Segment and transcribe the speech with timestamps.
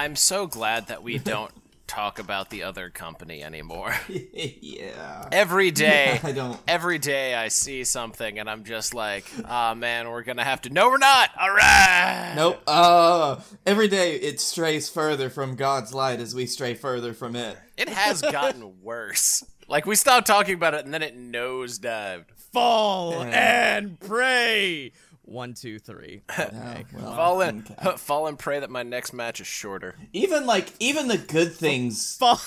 [0.00, 1.52] I'm so glad that we don't
[1.86, 3.94] talk about the other company anymore.
[4.08, 5.28] yeah.
[5.32, 6.58] Every day, Yeah, I don't.
[6.68, 10.70] every day I see something and I'm just like, oh man, we're gonna have to.
[10.70, 11.30] No, we're not.
[11.38, 12.32] All right.
[12.36, 12.62] Nope.
[12.66, 17.58] Uh, every day it strays further from God's light as we stray further from it.
[17.76, 19.42] It has gotten worse.
[19.68, 22.26] Like we stopped talking about it and then it nosedived.
[22.52, 23.76] Fall Yeah.
[23.78, 24.92] and pray.
[25.30, 26.22] One, two, three.
[26.40, 26.84] Okay.
[26.92, 27.92] well, Fall in, okay.
[27.98, 29.94] fall and pray that my next match is shorter.
[30.12, 32.40] Even like even the good things Fall,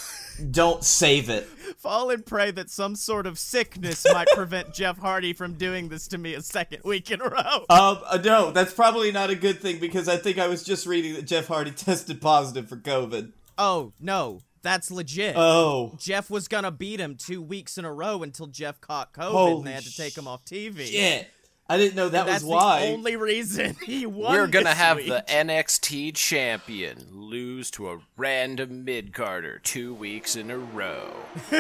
[0.52, 1.46] don't save it.
[1.78, 6.08] fall and pray that some sort of sickness might prevent Jeff Hardy from doing this
[6.10, 7.66] to me a second week in a row.
[7.70, 10.86] Um, uh, no, that's probably not a good thing because I think I was just
[10.86, 13.32] reading that Jeff Hardy tested positive for COVID.
[13.58, 15.36] Oh no, that's legit.
[15.38, 19.32] Oh, Jeff was gonna beat him two weeks in a row until Jeff caught COVID
[19.32, 20.86] Holy and they had to take him off TV.
[20.86, 21.28] shit!
[21.70, 22.80] I didn't know that That's was why.
[22.80, 24.34] That's the only reason he won.
[24.34, 25.08] We're gonna this have week.
[25.08, 31.14] the NXT champion lose to a random mid carder two weeks in a row.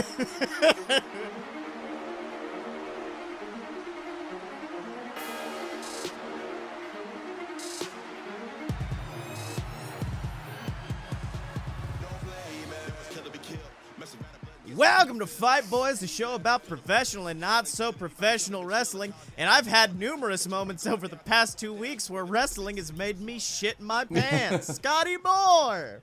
[14.76, 19.14] Welcome to Fight Boys, the show about professional and not so professional wrestling.
[19.38, 23.38] And I've had numerous moments over the past two weeks where wrestling has made me
[23.38, 24.74] shit my pants.
[24.76, 26.02] Scotty Moore!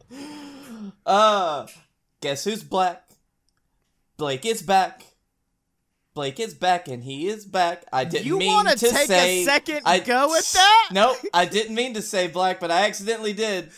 [1.05, 1.67] Uh,
[2.21, 3.03] guess who's black?
[4.17, 5.03] Blake is back.
[6.15, 7.85] Blake is back, and he is back.
[7.93, 10.89] I didn't You mean wanna to take a second I, go at that?
[10.93, 13.71] No, I didn't mean to say black, but I accidentally did.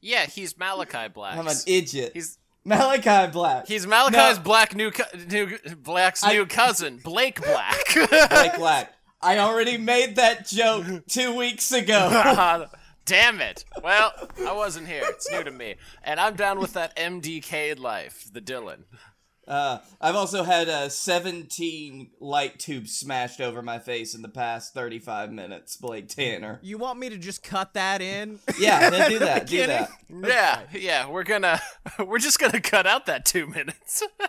[0.00, 1.36] Yeah, he's Malachi Black.
[1.36, 2.12] I'm an idiot.
[2.14, 2.38] He's
[2.68, 3.66] Malachi Black.
[3.66, 4.42] he's Malachi's No.
[4.42, 7.84] black new, co- new Black's I- new cousin, Blake Black.
[7.94, 8.92] Blake Black.
[9.20, 12.66] I already made that joke two weeks ago.
[13.04, 13.64] Damn it.
[13.82, 14.12] Well,
[14.46, 15.02] I wasn't here.
[15.04, 15.76] It's new to me.
[16.04, 18.84] And I'm down with that MDK life, the Dylan.
[19.48, 24.74] Uh, I've also had uh, 17 light tubes smashed over my face in the past
[24.74, 26.58] 35 minutes, Blake Tanner.
[26.62, 28.38] You want me to just cut that in?
[28.58, 29.46] Yeah, do that.
[29.46, 29.86] Do beginning?
[30.10, 30.68] that.
[30.72, 31.60] Yeah, yeah, we're gonna
[32.06, 34.02] we're just gonna cut out that two minutes.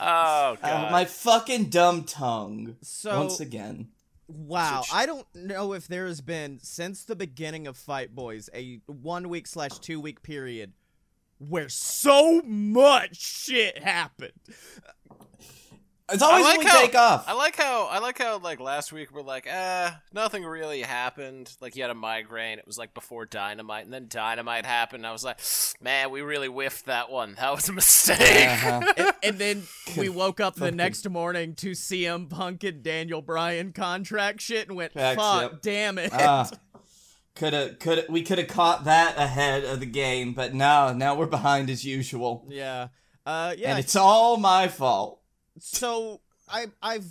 [0.00, 0.62] oh god.
[0.62, 2.76] Uh, my fucking dumb tongue.
[2.82, 3.88] So- Once again.
[4.28, 8.80] Wow, I don't know if there has been since the beginning of Fight Boys a
[8.86, 10.72] one week slash two week period
[11.38, 14.32] where so much shit happened.
[16.08, 17.28] It's always I when like we how, take off.
[17.28, 21.52] I like how I like how like last week we're like, uh, nothing really happened.
[21.60, 22.60] Like you had a migraine.
[22.60, 25.04] It was like before Dynamite, and then Dynamite happened.
[25.04, 25.40] I was like,
[25.80, 27.34] man, we really whiffed that one.
[27.40, 28.48] That was a mistake.
[28.48, 28.92] Uh-huh.
[28.96, 29.62] and, and then
[29.96, 34.76] we woke up the next morning to CM Punk and Daniel Bryan contract shit and
[34.76, 35.62] went, Facts, fuck, yep.
[35.62, 36.12] damn it.
[37.36, 41.14] Ah, coulda, coulda, we could have caught that ahead of the game, but no, now
[41.14, 42.46] we're behind as usual.
[42.48, 42.88] yeah.
[43.24, 43.70] Uh, yeah.
[43.70, 45.20] And it's all my fault.
[45.58, 47.06] so I I've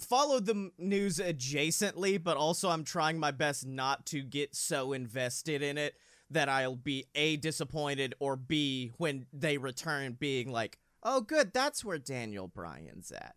[0.00, 5.62] followed the news adjacently, but also I'm trying my best not to get so invested
[5.62, 5.94] in it
[6.30, 11.84] that I'll be a disappointed or b when they return being like, oh good, that's
[11.84, 13.36] where Daniel Bryan's at.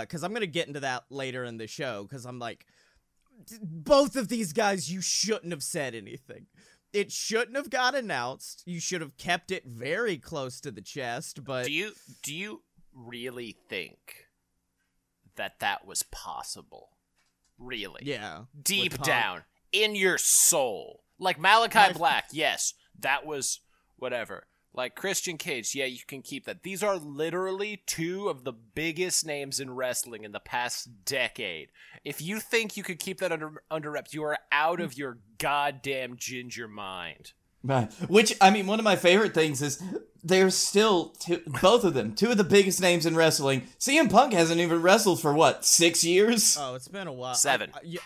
[0.00, 2.04] Because I'm gonna get into that later in the show.
[2.04, 2.66] Because I'm like,
[3.62, 6.46] both of these guys, you shouldn't have said anything.
[6.92, 8.62] It shouldn't have got announced.
[8.66, 11.42] You should have kept it very close to the chest.
[11.44, 12.62] But do you do you
[12.94, 14.26] really think
[15.36, 16.90] that that was possible?
[17.58, 18.02] Really?
[18.04, 21.04] yeah, deep down in your soul.
[21.18, 23.60] Like Malachi Black, yes, that was
[23.96, 24.46] whatever.
[24.76, 26.64] Like Christian Cage, yeah, you can keep that.
[26.64, 31.68] These are literally two of the biggest names in wrestling in the past decade.
[32.04, 35.18] If you think you could keep that under under wraps, you are out of your
[35.38, 37.32] goddamn ginger mind.
[37.62, 37.90] Right.
[38.08, 39.80] Which I mean, one of my favorite things is
[40.24, 43.62] they're still two, both of them, two of the biggest names in wrestling.
[43.78, 46.58] CM Punk hasn't even wrestled for what six years?
[46.60, 47.30] Oh, it's been a while.
[47.30, 47.70] I- Seven.
[47.74, 48.00] I- yeah,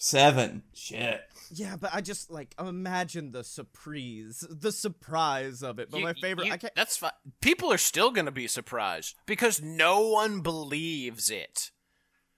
[0.00, 0.62] Seven.
[0.74, 1.22] Shit.
[1.50, 5.90] yeah, but I just like imagine the surprise, the surprise of it.
[5.90, 6.74] But You- my favorite, you- I can't.
[6.76, 7.10] That's fine.
[7.40, 11.72] People are still gonna be surprised because no one believes it.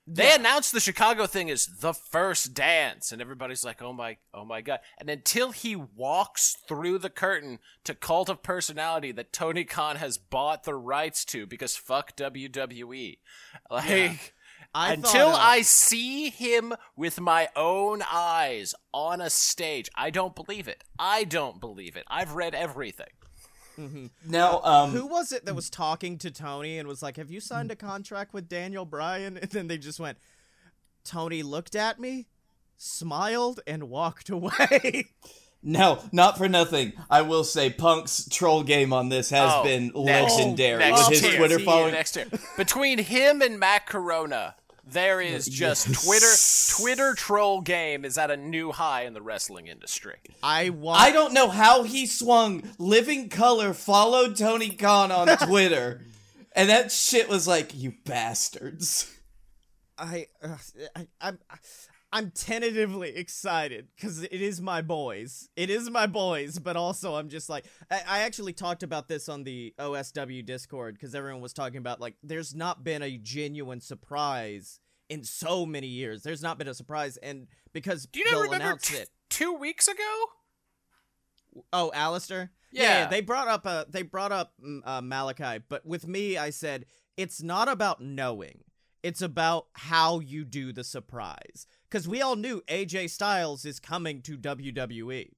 [0.07, 0.35] They Yeah.
[0.35, 4.61] announced the Chicago thing as the first dance, and everybody's like, "Oh my, oh my
[4.61, 9.97] god!" And until he walks through the curtain to Cult of Personality that Tony Khan
[9.97, 13.19] has bought the rights to because fuck WWE,
[13.69, 14.33] like.
[14.73, 20.09] I Until thought, uh, I see him with my own eyes on a stage, I
[20.11, 20.83] don't believe it.
[20.97, 22.05] I don't believe it.
[22.07, 23.07] I've read everything.
[24.27, 27.39] Now, um, who was it that was talking to Tony and was like, "Have you
[27.39, 30.19] signed a contract with Daniel Bryan?" And then they just went.
[31.03, 32.27] Tony looked at me,
[32.77, 35.07] smiled, and walked away.
[35.63, 36.93] No, not for nothing.
[37.09, 41.19] I will say Punk's troll game on this has Oh, been next- legendary next with
[41.19, 41.37] his tier.
[41.37, 41.93] Twitter following.
[41.93, 42.27] Next year,
[42.57, 46.03] between him and Matt Cardona, there is just Yes.
[46.05, 46.81] Twitter.
[46.83, 50.17] Twitter troll game is at a new high in the wrestling industry.
[50.43, 51.01] I want.
[51.01, 52.63] I don't know how he swung.
[52.77, 56.01] Living Colour followed Tony Khan on Twitter,
[56.53, 59.11] and that shit was like, "You bastards."
[59.97, 60.57] I, uh,
[60.95, 61.37] I, I'm,
[62.13, 65.49] I'm tentatively excited because it is my boys.
[65.55, 69.29] It is my boys, but also I'm just like, I, I actually talked about this
[69.29, 73.79] on the OSW Discord because everyone was talking about like, there's not been a genuine
[73.79, 74.79] surprise
[75.09, 76.23] in so many years.
[76.23, 79.09] There's not been a surprise, and because Do you not remember t- it.
[79.29, 80.25] two weeks ago?
[81.73, 82.51] Oh, Alistair.
[82.71, 83.07] Yeah.
[83.07, 86.85] they brought up uh, they brought up mm, uh, Malachi, but with me, I said
[87.17, 88.63] it's not about knowing.
[89.03, 91.67] It's about how you do the surprise.
[91.91, 95.31] Because we all knew AJ Styles is coming to WWE.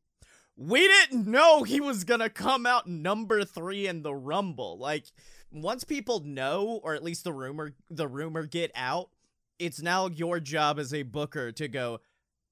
[0.56, 4.78] We didn't know he was gonna come out number three in the Rumble.
[4.78, 5.06] Like,
[5.52, 9.10] once people know, or at least the rumor, the rumor get out,
[9.58, 12.02] it's now your job as a booker to go.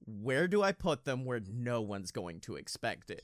[0.06, 3.24] Where do I put them where no one's going to expect it?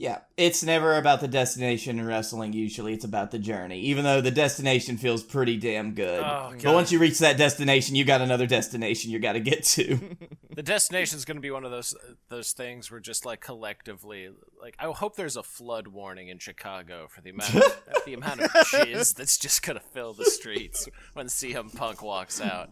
[0.00, 2.52] Yeah, it's never about the destination in wrestling.
[2.52, 3.80] Usually, it's about the journey.
[3.80, 7.96] Even though the destination feels pretty damn good, Oh, but once you reach that destination,
[7.96, 9.98] you got another destination you got to get to.
[10.54, 11.94] The destination is going to be one of those
[12.30, 14.28] those things where just like collectively,
[14.60, 18.40] like I hope there's a flood warning in Chicago for the amount of, the amount
[18.40, 22.70] of jizz that's just going to fill the streets when CM Punk walks out.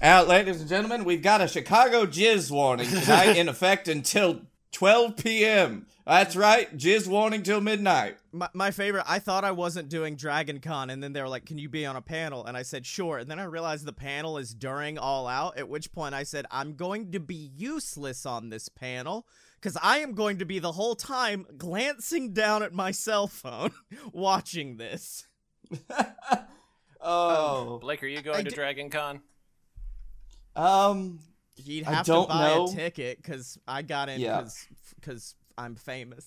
[0.00, 4.40] Out, ladies and gentlemen, we've got a Chicago jizz warning tonight in effect until
[4.76, 5.86] 12 p.m.
[6.06, 8.18] That's right, jizz warning till midnight.
[8.30, 11.46] My, my favorite, I thought I wasn't doing Dragon Con, and then they were like,
[11.46, 12.44] Can you be on a panel?
[12.44, 13.16] And I said, Sure.
[13.16, 16.44] And then I realized the panel is during All Out, at which point I said,
[16.50, 19.26] I'm going to be useless on this panel
[19.58, 23.70] because I am going to be the whole time glancing down at my cell phone
[24.12, 25.26] watching this.
[27.08, 29.20] Oh, Blake, are you going I to d- Dragon Con?
[30.56, 31.20] um,
[31.56, 32.64] You'd I have don't to buy know.
[32.66, 34.46] a ticket because I got in Yeah.
[35.00, 36.26] because I'm famous.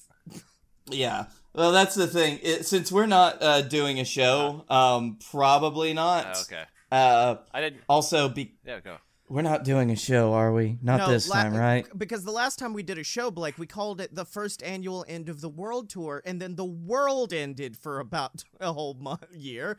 [0.90, 1.26] yeah.
[1.54, 2.40] Well, that's the thing.
[2.42, 6.28] It, since we're not uh, doing a show, um, probably not.
[6.36, 6.64] Oh, okay.
[6.92, 7.82] Uh, I didn't.
[7.88, 8.98] also, be Yeah, go.
[9.28, 10.78] we're not doing a show, are we?
[10.82, 11.86] Not No, this la- time, right?
[11.96, 15.06] Because the last time we did a show, Blake, we called it the first annual
[15.08, 19.26] end of the world tour, and then the world ended for about a whole month,
[19.36, 19.78] year.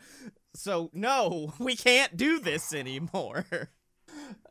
[0.55, 3.47] So no, we can't do this anymore.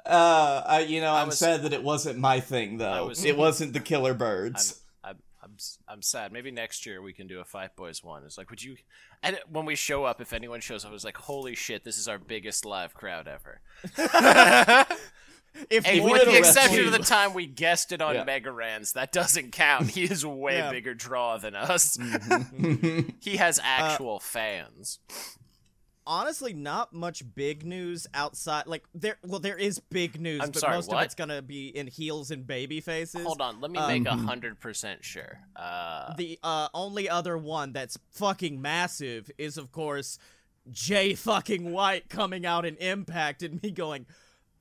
[0.06, 3.08] Uh, I, you know, I I'm was- sad that it wasn't my thing, though.
[3.08, 4.82] was- it wasn't the Killer I'm, Birds.
[5.04, 6.32] I'm, I'm, s- I'm sad.
[6.32, 8.24] Maybe next year we can do a Fight Boys one.
[8.24, 8.78] It's like, would you?
[9.22, 12.08] And when we show up, if anyone shows up, it's like, holy shit, this is
[12.08, 13.62] our biggest live crowd ever.
[15.70, 18.24] If Hey, we with the exception of the time we guessed it on Yeah.
[18.24, 19.90] Mega Ran's, that doesn't count.
[19.90, 20.70] He is a way Yeah.
[20.70, 21.98] bigger draw than us.
[21.98, 23.10] Mm-hmm.
[23.20, 25.00] he has actual fans.
[26.12, 28.66] Honestly, not much big news outside.
[28.66, 30.98] Like there, well, there is big news, I'm but sorry, most what?
[30.98, 33.24] of it's gonna be in heels and baby faces.
[33.24, 35.40] Hold on, let me um, make a hundred percent sure.
[35.56, 40.18] Uh, The uh, only other one that's fucking massive is, of course,
[40.72, 44.08] Jay fucking White coming out in Impact and me going,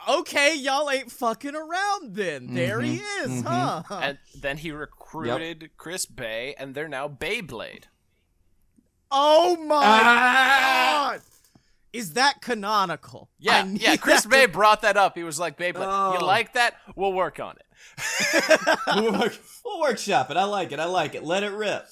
[0.06, 2.52] okay, y'all ain't fucking around then.
[2.54, 3.82] There he is, huh?
[3.90, 7.84] and then he recruited Chris Bey, and they're now Beyblade.
[9.10, 11.10] oh my Ah!
[11.14, 11.20] god!
[11.92, 13.30] Is that canonical?
[13.38, 13.96] Yeah, yeah.
[14.00, 15.16] Chris that Bay to- brought that up.
[15.16, 15.76] He was like, Beyblade,
[16.14, 16.24] you Oh.
[16.26, 16.74] like that?
[16.96, 18.78] We'll work on it.
[18.96, 20.36] we'll, work, we'll workshop it.
[20.36, 20.80] I like it.
[20.80, 21.24] I like it.
[21.24, 21.86] Let it rip.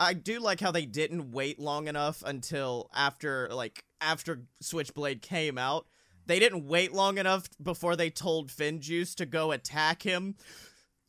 [0.00, 5.58] I do like how they didn't wait long enough until after like after Switchblade came
[5.58, 5.86] out.
[6.26, 10.36] They didn't wait long enough before they told Finjuice to go attack him.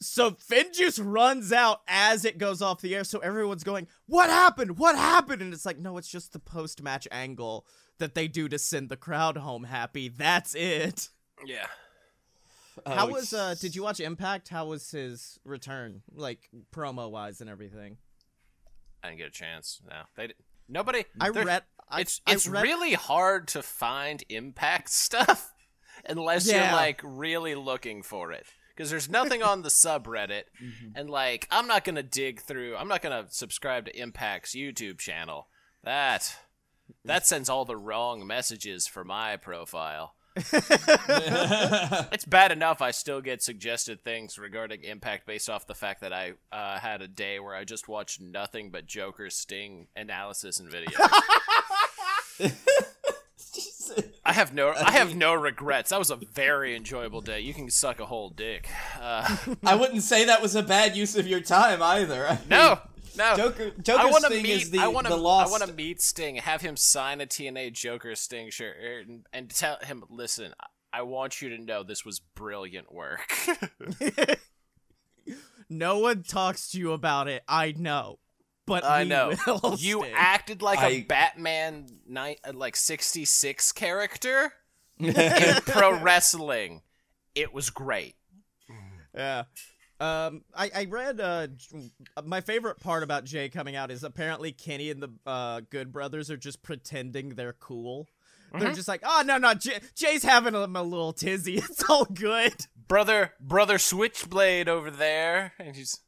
[0.01, 4.77] So Finjuice runs out as it goes off the air, so everyone's going, What happened?
[4.77, 5.41] What happened?
[5.41, 7.65] And it's like, no, it's just the post match angle
[7.99, 10.09] that they do to send the crowd home happy.
[10.09, 11.09] That's it.
[11.45, 11.67] Yeah.
[12.85, 14.49] How Oh, was uh did you watch Impact?
[14.49, 16.01] How was his return?
[16.13, 17.97] Like promo wise and everything.
[19.03, 19.81] I didn't get a chance.
[19.87, 20.39] No, they didn't.
[20.67, 21.05] Nobody.
[21.19, 25.51] I they're- read I, It's I it's read- really hard to find impact stuff
[26.07, 26.65] unless Yeah.
[26.65, 28.45] you're like really looking for it.
[28.75, 30.91] Because there's nothing on the subreddit, Mm-hmm.
[30.95, 32.77] and like I'm not gonna dig through.
[32.77, 35.47] I'm not gonna subscribe to Impact's YouTube channel.
[35.83, 36.33] That
[37.05, 40.15] that sends all the wrong messages for my profile.
[40.35, 46.13] it's bad enough I still get suggested things regarding Impact based off the fact that
[46.13, 50.69] I uh, had a day where I just watched nothing but Joker Sting analysis and
[50.71, 50.93] videos.
[54.23, 55.89] I have no I have no regrets.
[55.89, 57.39] That was a very enjoyable day.
[57.39, 58.69] You can suck a whole dick.
[59.01, 62.27] Uh, I wouldn't say that was a bad use of your time either.
[62.27, 62.79] I mean, no,
[63.19, 63.35] no.
[63.35, 63.71] Joker.
[63.99, 64.71] I want to meet.
[64.71, 65.13] the I want to.
[65.13, 66.37] the I want to meet Sting.
[66.37, 70.53] Have him sign a TNA Joker Sting shirt er, and, and tell him, "Listen,
[70.91, 73.31] I want you to know this was brilliant work."
[75.69, 77.43] No one talks to you about it.
[77.47, 78.17] I know,
[78.65, 80.13] but I know will, you Sting.
[80.15, 84.51] acted like a I- Batman night uh, like sixty six character
[84.97, 85.13] in
[85.67, 86.81] pro wrestling.
[87.35, 88.15] It was great.
[89.13, 89.43] Yeah.
[89.99, 91.47] Um, I, I read uh
[92.23, 96.31] my favorite part about Jay coming out is apparently Kenny and the uh Good Brothers
[96.31, 98.07] are just pretending they're cool.
[98.53, 98.59] Mm-hmm.
[98.63, 101.57] They're just like, oh no no, Jay, Jay's having a, a little tizzy.
[101.69, 102.53] It's all good.
[102.87, 105.99] brother brother switchblade over there and he's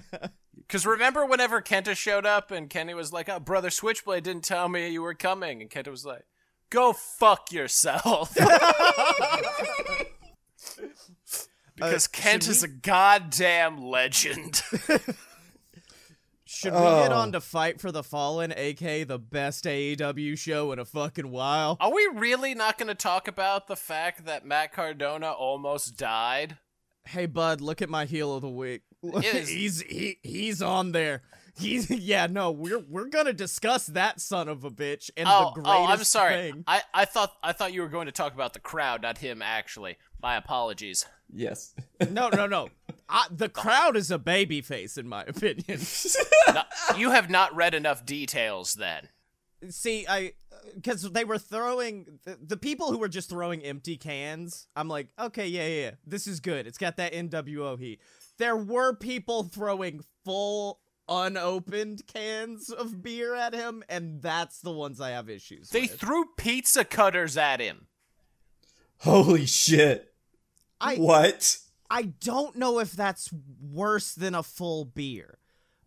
[0.56, 4.68] because remember whenever kenta showed up and kenny was like oh brother switchblade didn't tell
[4.68, 6.26] me you were coming and kenta was like
[6.68, 8.36] go fuck yourself
[11.78, 14.62] because Uh, kent should is a goddamn legend
[16.50, 17.16] Should we get Oh.
[17.18, 21.76] on to Fight for the Fallen, aka the best AEW show in a fucking while?
[21.78, 26.56] are we really not going to talk about the fact that matt cardona almost died
[27.04, 28.82] Hey bud, look at my heel of the week.
[29.02, 31.22] is- he's he he's on there.
[31.58, 35.62] He's yeah, no, we're we're gonna discuss that son of a bitch and oh, the
[35.62, 36.64] greatest oh i'm sorry thing.
[36.66, 39.40] I, I thought i thought you were going to talk about the crowd not him
[39.42, 41.74] actually my apologies yes.
[42.10, 42.68] No, no, no.
[43.08, 45.80] I, the crowd is a baby face, in my opinion.
[46.54, 46.62] No,
[46.96, 49.08] you have not read enough details then.
[49.68, 50.32] See, I
[50.74, 54.66] because they were throwing the, the people who were just throwing empty cans.
[54.74, 56.66] I'm like, okay, yeah, yeah, yeah, this is good.
[56.66, 58.00] It's got that NWO heat.
[58.38, 65.00] There were people throwing full unopened cans of beer at him, and that's the ones
[65.02, 66.00] I have issues They with.
[66.00, 67.88] threw pizza cutters at him.
[69.00, 70.07] Holy shit.
[70.80, 71.58] I What?
[71.90, 73.30] I don't know if that's
[73.60, 75.38] worse than a full beer.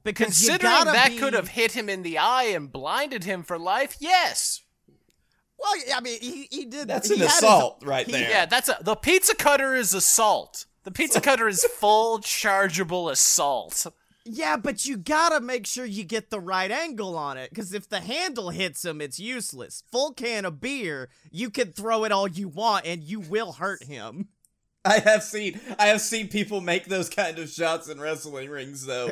[0.04, 3.44] Because you Considering that be- could have hit him in the eye and blinded him
[3.44, 4.62] for life, yes.
[5.60, 6.88] Well, I mean, he, he did.
[6.88, 8.30] That's he an had his- assault right he- there.
[8.30, 10.66] Yeah, that's a the pizza cutter is assault.
[10.86, 13.86] The pizza cutter is full chargeable assault.
[14.26, 17.88] Yeah, but you gotta make sure you get the right angle on it, because if
[17.90, 19.84] the handle hits him, it's useless.
[19.92, 23.84] Full can of beer, you can throw it all you want, and you will hurt
[23.84, 24.30] him.
[24.84, 28.86] I have seen I have seen people make those kind of shots in wrestling rings
[28.86, 29.12] though.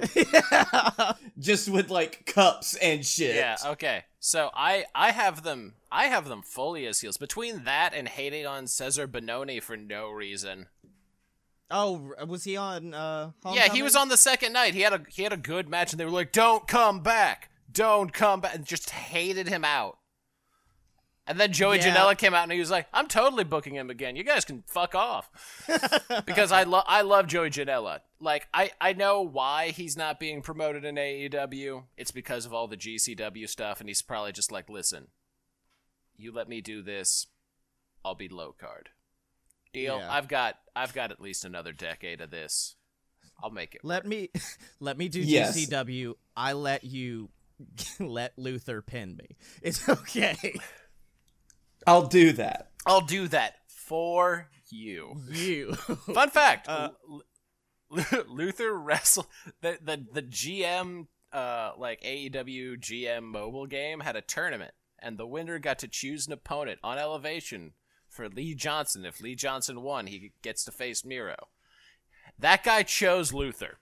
[1.40, 3.36] Just with like cups and shit.
[3.36, 4.06] Yeah, okay.
[4.20, 7.18] So I I have them I have them fully as heels.
[7.18, 10.68] Between that and hating on Cezar Bononi for no reason.
[11.72, 12.96] Oh, was he on?
[12.96, 14.74] uh Yeah, he was on the second night.
[14.74, 17.52] He had a he had a good match, and they were like, "Don't come back,
[17.72, 19.99] don't come back," and just hated him out.
[21.30, 21.96] And then Joey Yeah.
[21.96, 24.16] Janela came out and he was like, "I'm totally booking him again.
[24.16, 25.30] You guys can fuck off."
[26.26, 28.00] because I love I love Joey Janela.
[28.20, 31.84] Like I I know why he's not being promoted in AEW.
[31.98, 35.08] It's because of all the GCW stuff, and he's probably just like, "Listen,
[36.18, 37.28] you let me do this,
[38.04, 38.90] I'll be low card."
[39.72, 40.00] Deal.
[40.00, 40.12] Yeah.
[40.12, 42.76] I've got I've got at least another decade of this.
[43.44, 43.82] I'll make it.
[43.86, 44.32] Let me,
[44.80, 45.56] let me do Yes.
[45.56, 46.16] GCW.
[46.36, 47.30] I let you,
[48.00, 49.38] let Luther pin me.
[49.62, 50.60] It's okay.
[51.88, 52.72] I'll do that.
[52.86, 55.22] I'll do that for you.
[55.30, 55.74] You.
[56.14, 57.22] Fun fact: Uh, L-
[57.98, 59.28] L- Luther wrestle
[59.62, 65.28] the the the GM uh like AEW GM mobile game had a tournament, and the
[65.28, 67.74] winner got to choose an opponent on Elevation
[68.08, 69.06] for Lee Johnson.
[69.06, 71.36] If Lee Johnson won, he gets to face Miro.
[72.38, 73.80] That guy chose Luther.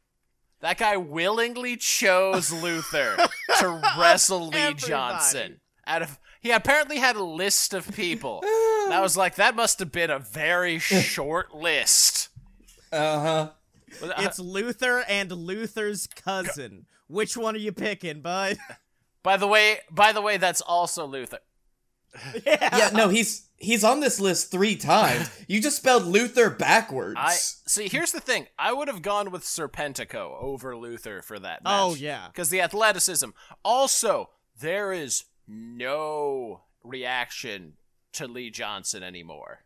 [0.61, 3.15] That guy willingly chose Luther
[3.59, 4.87] to wrestle Lee Everybody.
[4.87, 5.61] Johnson.
[5.85, 8.43] Out of he apparently had a list of people.
[8.87, 12.29] And I was like, that must have been a very short list.
[12.89, 13.49] Uh-huh.
[13.99, 16.85] But, uh, It's Luther and Luther's cousin.
[17.07, 18.57] Which one are you picking, bud?
[19.23, 21.39] by the way, by the way, that's also Luther.
[22.45, 25.29] Yeah, no, he's he's on this list 3 times.
[25.49, 27.17] You just spelled Luther backwards.
[27.19, 27.89] I see.
[27.89, 31.65] Here's the thing: I would have gone with Serpentico over Luther for that.
[31.65, 31.73] Match.
[31.73, 32.27] Oh, yeah.
[32.27, 33.31] because the athleticism.
[33.63, 34.29] Also,
[34.61, 37.73] there is no reaction
[38.13, 39.59] to Lee Johnson anymore.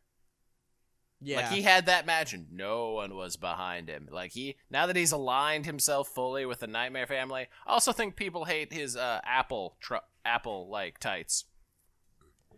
[1.24, 1.38] Yeah.
[1.38, 4.10] Like he had that match and no one was behind him.
[4.12, 8.16] Like he now that he's aligned himself fully with the Nightmare Family, I also think
[8.16, 9.96] people hate his uh, Apple tr-
[10.26, 11.46] Apple like tights.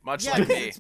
[0.06, 0.72] Much Yeah, like me.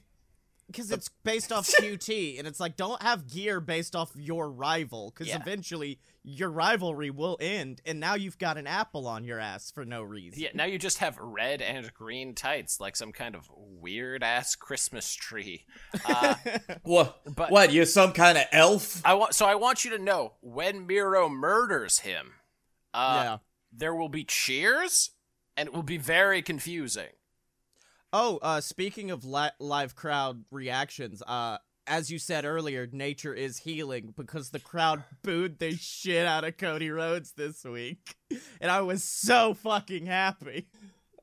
[0.73, 4.49] It's- because it's based off QT, and it's like don't have gear based off your
[4.51, 5.37] rival, because Yeah.
[5.41, 9.83] eventually your rivalry will end, and now you've got an apple on your ass for
[9.83, 10.39] no reason.
[10.41, 14.55] Yeah, now you just have red and green tights, like some kind of weird ass
[14.55, 15.65] Christmas tree.
[16.05, 16.35] Uh,
[16.83, 17.19] What?
[17.35, 17.73] But- what?
[17.73, 19.01] You're some kind of elf?
[19.05, 22.33] I want so I want you to know when Miro murders him,
[22.93, 23.37] uh, yeah.
[23.73, 25.11] there will be cheers,
[25.57, 27.09] and it will be very confusing.
[28.15, 33.57] Oh, uh, speaking of li- live crowd reactions, uh, as you said earlier, nature is
[33.57, 38.15] healing because the crowd booed the shit out of Cody Rhodes this week,
[38.61, 40.67] and I was so fucking happy.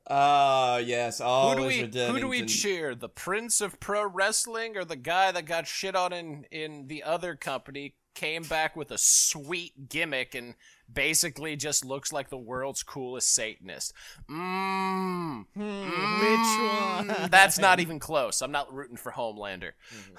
[0.09, 1.21] Ah, yes.
[1.21, 2.93] All who do we who do we cheer?
[2.93, 7.03] The Prince of Pro Wrestling or the guy that got shit on in in the
[7.03, 7.95] other company?
[8.13, 10.55] Came back with a sweet gimmick and
[10.93, 13.93] basically just looks like the world's coolest Satanist.
[14.29, 15.45] Mmm.
[15.55, 17.07] Which mm.
[17.07, 17.29] one?
[17.29, 18.41] That's not even close.
[18.41, 19.71] I'm not rooting for Homelander.
[19.93, 20.15] Mm-hmm.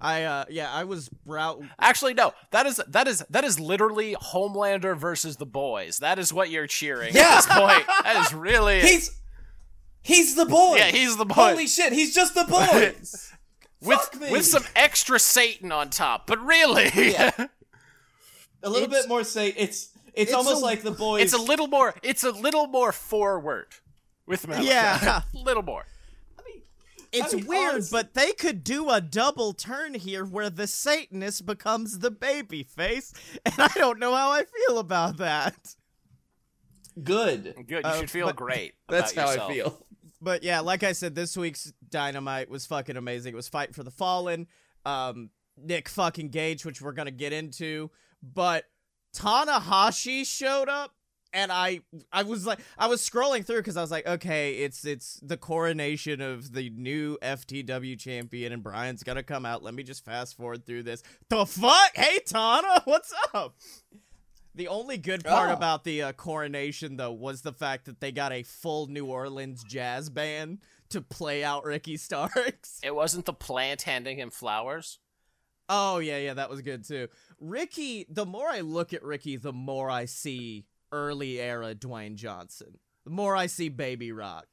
[0.00, 1.60] I uh, yeah, I was brow.
[1.80, 2.32] Actually, no.
[2.52, 5.98] That is that is that is literally Homelander versus the boys.
[5.98, 7.22] That is what you're cheering Yeah.
[7.22, 7.86] at this point.
[8.04, 9.20] That is really He's
[10.02, 10.76] he's the boy.
[10.76, 11.34] Yeah, he's the boy.
[11.34, 13.32] Holy shit, he's just the boys.
[13.80, 14.30] with Fuck me.
[14.30, 16.26] with some extra Satan on top.
[16.26, 16.90] But really,
[18.62, 21.22] a little bit more say it's it's, it's almost a- like the boys.
[21.22, 21.94] it's a little more.
[22.02, 23.68] It's a little more forward
[24.26, 24.66] with Malachi.
[24.68, 25.22] Yeah.
[25.34, 25.84] a little more.
[26.38, 26.62] I mean,
[27.12, 31.46] it's mean, weird, honestly- but they could do a double turn here where the Satanist
[31.46, 33.12] becomes the baby face,
[33.44, 35.74] and I don't know how I feel about that.
[37.02, 37.54] good.
[37.66, 37.84] Good.
[37.84, 38.74] You Uh, should feel but- great.
[38.88, 39.50] That's about how yourself.
[39.50, 39.86] I feel.
[40.20, 43.34] But yeah, like I said, this week's Dynamite was fucking amazing.
[43.34, 44.48] It was Fight for the Fallen,
[44.84, 47.90] um, Nick fucking Gage, which we're gonna get into,
[48.22, 48.64] but
[49.14, 50.92] Tanahashi showed up.
[51.34, 54.86] And I, I was like, I was scrolling through because I was like, okay, it's
[54.86, 59.62] it's the coronation of the new FTW champion, and Brian's gonna come out.
[59.62, 61.02] Let me just fast forward through this.
[61.28, 61.90] The fuck?
[61.94, 63.56] Hey, Tana, what's up?
[64.54, 65.52] The only good part Oh.
[65.52, 69.62] about the uh, coronation, though, was the fact that they got a full New Orleans
[69.64, 72.80] jazz band to play out Ricky Starks.
[72.82, 74.98] It wasn't the plant handing him flowers.
[75.68, 77.08] Oh, yeah, yeah, that was good too.
[77.40, 82.78] Ricky, the more I look at Ricky, the more I see early era Dwayne Johnson.
[83.04, 84.46] The more I see Baby Rock.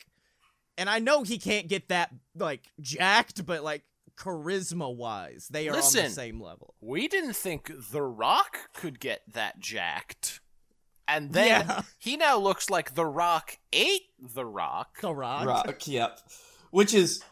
[0.77, 3.83] And I know he can't get that, like, jacked, but, like,
[4.17, 6.73] charisma wise, they are on the same level.
[6.81, 10.41] We didn't think The Rock could get that jacked.
[11.07, 11.81] And then Yeah.
[11.99, 14.99] he now looks like The Rock ate The Rock.
[15.01, 15.45] The Rock.
[15.45, 16.19] Rock, yep.
[16.71, 17.23] Which is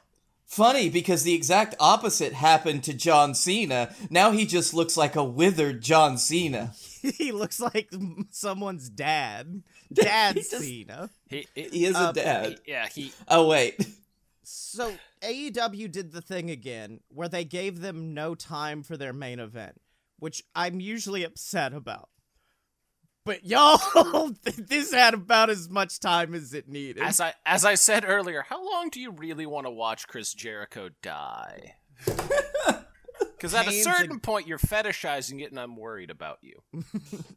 [0.54, 3.94] funny because the exact opposite happened to John Cena.
[4.10, 6.74] Now he just looks like a withered John Cena.
[7.02, 7.92] he looks like
[8.32, 9.64] someone's dad.
[9.94, 11.10] Dad He just- Cena.
[11.30, 12.60] He, he- He is Uh, a dad.
[12.66, 13.86] yeah, he Oh wait.
[14.44, 19.40] So AEW did the thing again where they gave them no time for their main
[19.40, 19.80] event,
[20.20, 22.10] which I'm usually upset about.
[23.26, 27.02] But y'all, this had about as much time as it needed.
[27.04, 30.34] as I as I said earlier, how long do you really want to watch Chris
[30.34, 31.76] Jericho die?
[33.38, 36.64] Because at a certain a- point, you're fetishizing it, and I'm worried about you.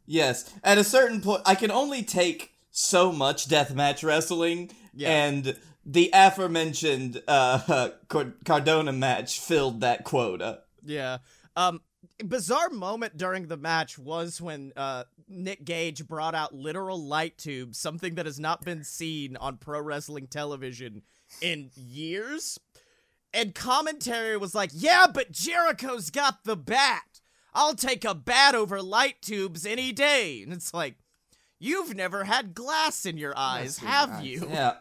[0.05, 0.49] Yes.
[0.63, 5.09] At a certain point, I can only take so much deathmatch wrestling, Yeah.
[5.25, 7.89] and the aforementioned uh,
[8.45, 10.61] Cardona match filled that quota.
[10.85, 11.17] Yeah.
[11.57, 11.81] Um
[12.25, 17.77] bizarre moment during the match was when uh Nick Gage brought out literal light tubes,
[17.77, 21.03] something that has not been seen on pro wrestling television
[21.41, 22.59] in years.
[23.33, 27.21] And commentary was like, "Yeah, but Jericho's got the bat.
[27.53, 30.95] I'll take a bat over light tubes any day." And it's like,
[31.59, 34.77] "You've never had glass in your eyes, have you?" Yeah.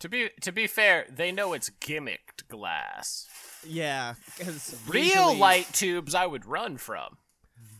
[0.00, 3.26] To be to be fair, they know it's gimmicked glass.
[3.66, 7.16] Yeah, because Real light tubes, I would run from.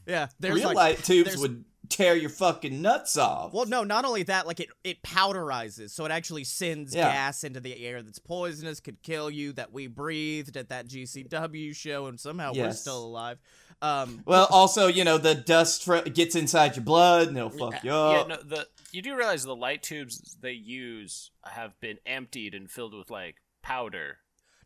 [0.07, 3.52] Yeah, there's Real like, light tubes there's- would tear your fucking nuts off.
[3.52, 7.12] Well, no, not only that, like it it powderizes, so it actually sends Yeah.
[7.12, 9.52] gas into the air that's poisonous, could kill you.
[9.52, 13.38] That we breathed at that GCW show, and somehow we're still alive.
[13.82, 17.84] Um, Well, also, you know, the dust fr- gets inside your blood and it'll fuck
[17.84, 22.54] you Yeah, no, the you do realize the light tubes they use have been emptied
[22.54, 24.18] and filled with like powder.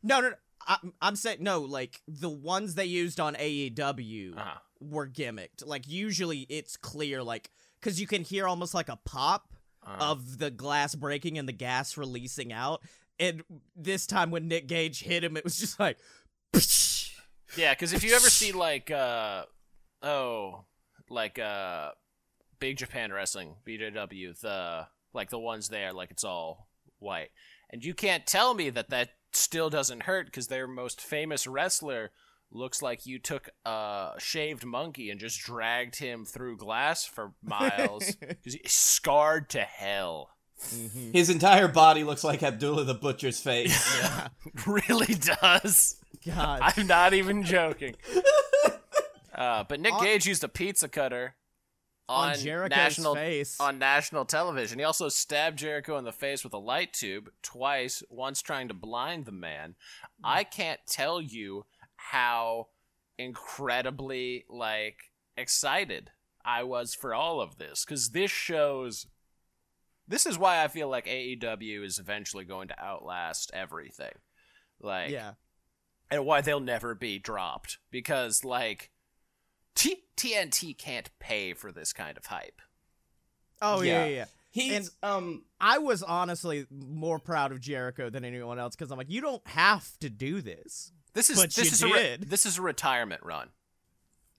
[0.02, 0.34] no, no, no
[0.68, 1.60] I'm, I'm saying no.
[1.62, 4.58] Like the ones they used on AEW Uh-huh.
[4.80, 5.66] were gimmicked.
[5.66, 9.48] Like usually it's clear, like because you can hear almost like a pop
[9.82, 10.10] Uh-huh.
[10.12, 12.82] of the glass breaking and the gas releasing out.
[13.18, 13.42] And
[13.74, 15.98] this time when Nick Gage hit him, it was just like.
[17.56, 19.44] Yeah, because if you ever see like uh
[20.02, 20.64] oh
[21.08, 21.90] like uh
[22.58, 27.30] Big Japan Wrestling BJW the like the ones there like it's all white
[27.70, 32.10] and you can't tell me that that still doesn't hurt because their most famous wrestler
[32.52, 38.14] looks like you took a shaved monkey and just dragged him through glass for miles
[38.20, 40.30] because he's scarred to hell.
[41.12, 43.98] His entire body looks like Abdullah the Butcher's face.
[44.02, 44.28] Yeah.
[44.66, 45.96] really does.
[46.26, 46.60] God.
[46.62, 47.96] I'm not even joking.
[49.34, 51.34] Uh, but Nick On- Gage used a pizza cutter
[52.08, 53.58] on, on Jericho's national face.
[53.60, 54.78] on national television.
[54.78, 58.74] He also stabbed Jericho in the face with a light tube twice, once trying to
[58.74, 59.76] blind the man.
[60.22, 61.64] I can't tell you
[61.96, 62.66] how
[63.18, 64.96] incredibly like
[65.36, 66.10] excited
[66.44, 69.06] I was for all of this cuz this shows
[70.08, 74.14] this is why I feel like AEW is eventually going to outlast everything.
[74.80, 75.34] Like yeah.
[76.10, 78.90] And why they'll never be dropped because like
[79.74, 82.60] T- TNT can't pay for this kind of hype.
[83.62, 84.04] Oh yeah, Yeah.
[84.06, 84.14] yeah.
[84.16, 84.24] yeah.
[84.52, 88.98] He's And- um I was honestly more proud of Jericho than anyone else because I'm
[88.98, 90.92] like, you don't have to do this.
[91.14, 93.48] This is But this you is a re- this is a retirement run.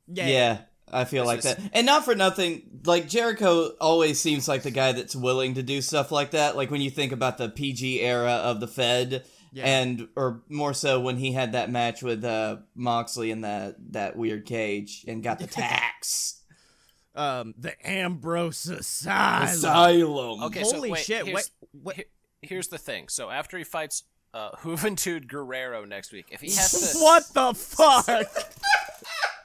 [0.07, 0.27] Yeah.
[0.27, 0.57] yeah.
[0.93, 1.71] I feel This like is- that.
[1.73, 5.81] And not for nothing, like Jericho always seems like the guy that's willing to do
[5.81, 6.57] stuff like that.
[6.57, 9.65] Like when you think about the PG era of the Fed Yeah.
[9.65, 14.15] and or more so when he had that match with uh Moxley in that that
[14.15, 16.41] weird cage and got the tax.
[17.13, 19.43] Um, the Ambrose Asylum.
[19.49, 20.43] Asylum.
[20.43, 21.25] Okay, so Holy wait, shit!
[21.25, 22.07] here's- Wait, wait.
[22.41, 23.09] Here's the thing.
[23.09, 27.53] So after he fights uh, Juventud Guerrera next week, if he has to, What the
[27.53, 28.07] fuck?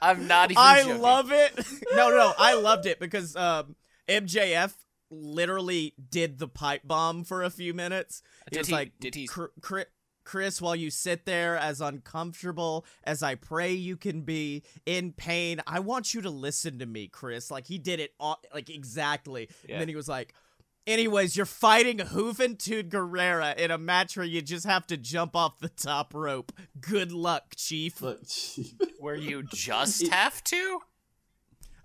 [0.01, 0.63] I'm not even.
[0.63, 1.01] I joking.
[1.01, 1.53] love it.
[1.93, 3.75] No, no, I loved it because um,
[4.07, 4.73] MJF
[5.11, 8.21] literally did the pipe bomb for a few minutes.
[8.49, 9.85] He Did was he- like, did he- "Cr- Cri-
[10.27, 15.61] Chris, while you sit there as uncomfortable as I pray you can be in pain,
[15.65, 17.49] I want you to listen to me, Chris.
[17.49, 19.47] Like he did it, all, like exactly.
[19.65, 19.75] Yeah.
[19.75, 20.33] And then he was like.
[20.85, 25.59] Anyways, you're fighting Juventud Guerrera in a match where you just have to jump off
[25.59, 26.53] the top rope.
[26.79, 28.01] Good luck, Chief.
[28.01, 28.21] Look,
[29.01, 30.79] Where you just have to.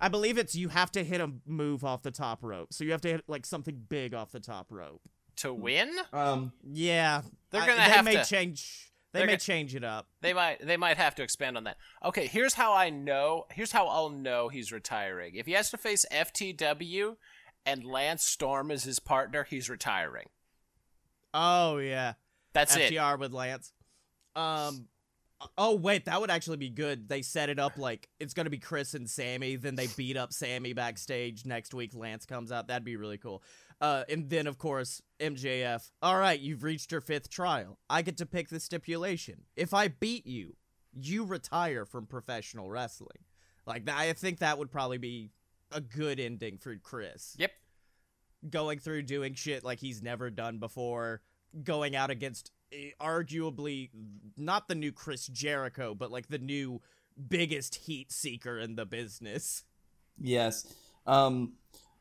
[0.01, 2.73] I believe it's you have to hit a move off the top rope.
[2.73, 5.03] So you have to hit like something big off the top rope.
[5.37, 7.23] To win, um Yeah.
[7.51, 10.09] They're gonna they have may to- change they may gonna- change it up.
[10.21, 11.77] they might they might have to expand on that.
[12.05, 13.47] Okay, here's how I know.
[13.51, 15.35] Here's how I'll know he's retiring.
[15.35, 17.17] If he has to face FTR,
[17.67, 20.29] and Lance Storm is his partner, he's retiring.
[21.35, 22.15] Oh yeah.
[22.53, 22.93] That's it.
[22.93, 23.73] FTR with Lance.
[24.37, 24.89] Um
[25.59, 27.09] Oh wait, that would actually be good.
[27.09, 30.33] They set it up like it's gonna be Chris and Sammy, then they beat up
[30.33, 31.45] Sammy backstage.
[31.45, 32.69] Next week Lance comes out.
[32.69, 33.43] That'd be really cool.
[33.83, 35.91] Uh, and then of course MJF.
[36.01, 37.81] All right, you've reached your fifth trial.
[37.91, 39.43] I get to pick the stipulation.
[39.57, 40.55] If I beat you,
[40.95, 43.25] you retire from professional wrestling.
[43.67, 45.31] Like I think that would probably be
[45.73, 47.35] a good ending for Chris.
[47.39, 47.51] Yep.
[48.49, 51.21] Going through doing shit like he's never done before,
[51.65, 53.91] going out against eh, arguably
[54.37, 56.81] not the new Chris Jericho, but like the new
[57.29, 59.65] biggest heat seeker in the business.
[60.21, 60.73] Yes.
[61.05, 61.55] Um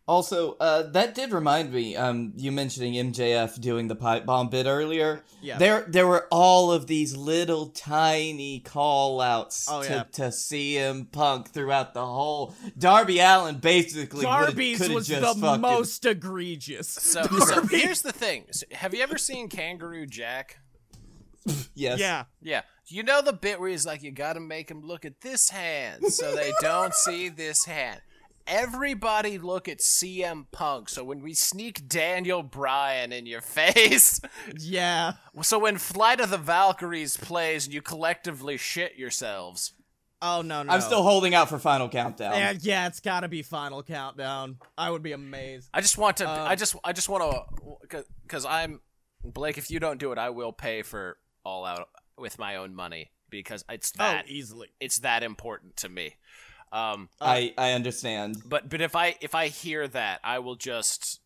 [0.08, 4.66] also, uh, that did remind me, um, you mentioning MJF doing the pipe bomb bit
[4.66, 5.24] earlier.
[5.42, 5.58] Yeah.
[5.58, 10.04] There there were all of these little tiny call outs Oh, to, yeah.
[10.14, 15.42] to CM Punk throughout the whole Darby Allin basically would've- Darby's could've was just the
[15.42, 16.90] fucking- most egregious.
[16.90, 18.46] So, so here's the thing.
[18.52, 20.58] So have you ever seen Kangaroo Jack?
[21.74, 22.00] Yes.
[22.00, 22.26] Yeah.
[22.42, 22.62] Yeah.
[22.88, 26.06] You know the bit where he's like, you gotta make him look at this hand
[26.12, 28.02] so they don't see this hand.
[28.48, 30.90] Everybody look at CM Punk.
[30.90, 34.20] So when we sneak Daniel Bryan in your face,
[34.58, 35.14] Yeah.
[35.42, 39.74] so when Flight of the Valkyries plays and you collectively shit yourselves,
[40.24, 40.72] Oh no, no.
[40.72, 42.34] I'm still holding out for Final Countdown.
[42.36, 44.58] Yeah, yeah, it's got to be Final Countdown.
[44.78, 45.68] I would be amazed.
[45.74, 46.30] I just want to.
[46.30, 46.76] Um, I just.
[46.84, 47.24] I just want
[47.90, 48.04] to.
[48.22, 48.82] Because I'm
[49.24, 49.58] Blake.
[49.58, 53.10] If you don't do it, I will pay for all out with my own money
[53.32, 54.26] because it's that.
[54.26, 54.68] oh, easily.
[54.80, 56.18] It's that important to me.
[56.72, 58.38] Um, I I understand.
[58.46, 61.20] but but if I if I hear that, I will just.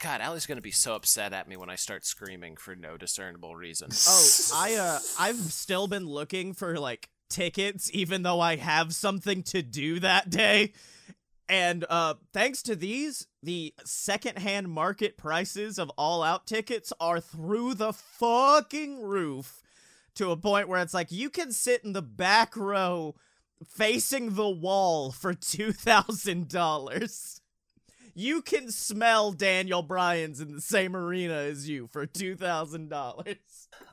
[0.00, 3.54] God, Allie's gonna be so upset at me when I start screaming for no discernible
[3.54, 3.88] reason.
[4.08, 9.42] Oh, I uh I've still been looking for like tickets even though I have something
[9.44, 10.72] to do that day.
[11.48, 17.74] And uh thanks to these, the secondhand market prices of all out tickets are through
[17.74, 19.62] the fucking roof
[20.16, 23.14] to a point where it's like you can sit in the back row
[23.64, 27.40] facing the wall for $2,000.
[28.14, 33.36] You can smell Daniel Bryan's in the same arena as you for $2,000.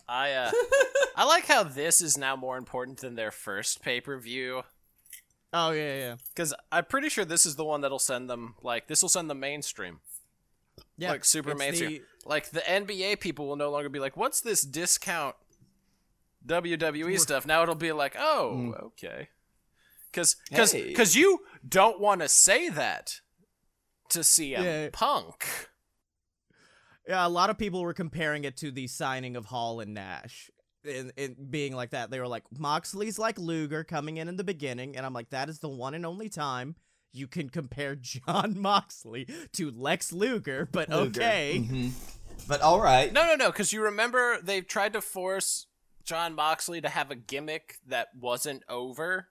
[0.08, 0.52] I uh,
[1.16, 4.64] I like how this is now more important than their first pay per view.
[5.52, 6.16] Oh yeah, yeah.
[6.34, 9.30] Because I'm pretty sure this is the one that'll send them like this will send
[9.30, 10.00] them mainstream.
[10.98, 11.92] Yeah, like super it's mainstream.
[11.92, 15.36] the- Like the NBA people will no longer be like, "What's this discount
[16.46, 17.46] WWE stuff.
[17.46, 19.30] Now it'll be like, oh, okay,
[20.14, 20.88] because because Hey.
[20.88, 23.20] because you don't want to say that
[24.10, 24.90] to CM Yeah.
[24.94, 25.46] Punk.
[27.08, 30.50] Yeah, a lot of people were comparing it to the signing of Hall and Nash.
[30.86, 34.44] In, in being like that, they were like Moxley's like Luger coming in in the
[34.44, 36.76] beginning, and I'm like, that is the one and only time
[37.12, 40.68] you can compare Jon Moxley to Lex Luger.
[40.72, 41.22] But Luger.
[41.22, 41.92] okay, Mhm.
[42.48, 43.12] But all right.
[43.14, 45.68] No, no, no, because you remember they tried to force
[46.04, 49.30] Jon Moxley to have a gimmick that wasn't over.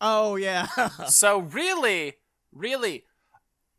[0.00, 0.66] Oh yeah,
[1.08, 2.14] so really,
[2.52, 3.04] really,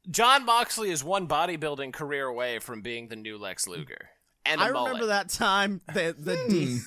[0.09, 4.09] Jon Moxley is one bodybuilding career away from being the new Lex Luger.
[4.45, 6.81] And a I remember that time the the Dean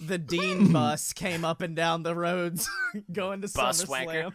[0.00, 2.68] the Dean bus came up and down the roads
[3.12, 4.06] going to Bus SummerSlam.
[4.06, 4.32] wanker.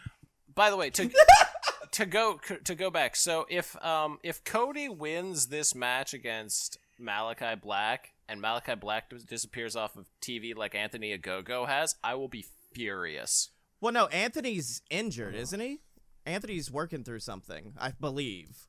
[0.54, 1.10] By the way, to
[1.92, 3.16] to go to go back.
[3.16, 9.76] So if um if Cody wins this match against Malachi Black and Malachi Black disappears
[9.76, 13.50] off of TV like Anthony Ogogo has, I will be furious.
[13.82, 15.80] Well, no, Anthony's injured, isn't he?
[16.26, 18.68] Anthony's working through something, I believe.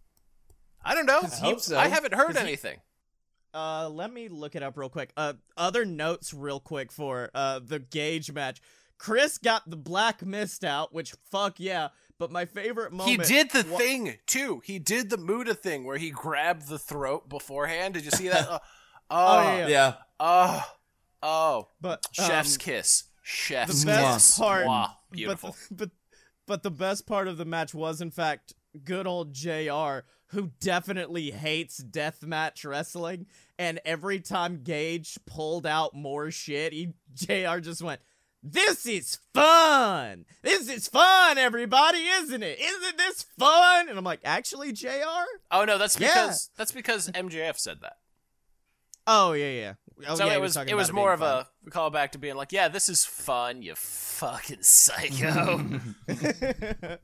[0.85, 1.21] I don't know.
[1.23, 1.77] I hope so.
[1.79, 2.81] I haven't heard 'Cause he- anything.
[3.55, 5.13] Uh, let me look it up real quick.
[5.17, 8.61] Uh, other notes real quick for uh the Gage match.
[8.97, 11.89] Chris got the black mist out, which fuck yeah.
[12.19, 13.11] But my favorite moment.
[13.27, 14.63] He did the wa- thing too.
[14.65, 17.95] He did the Muta thing where he grabbed the throat beforehand.
[17.95, 18.49] Did you see that?
[19.11, 19.69] Uh, oh, yeah, yeah.
[19.69, 19.95] Yeah.
[20.21, 20.65] oh,
[21.23, 24.39] oh, But chef's um, kiss, chef's the best kiss.
[24.39, 24.67] part-.
[25.13, 25.57] But beautiful.
[25.71, 25.91] the, but
[26.47, 28.53] but the best part of the match was in fact
[28.85, 33.27] good old JR who definitely hates deathmatch wrestling
[33.59, 38.01] and every time Gage pulled out more shit he JR just went
[38.45, 40.25] this is fun.
[40.43, 42.59] This is fun, everybody, isn't it?
[42.61, 43.89] Isn't this fun?
[43.89, 44.89] And I'm like, actually, JR?
[45.53, 46.09] oh no, that's Yeah.
[46.09, 47.99] because that's because MJF said that.
[49.07, 49.75] Oh yeah, yeah.
[50.09, 52.53] Oh, so yeah, it was it was more being of a callback to being like,
[52.53, 55.59] yeah, this is fun, you fucking psycho.
[55.59, 55.95] fun.
[56.09, 56.19] and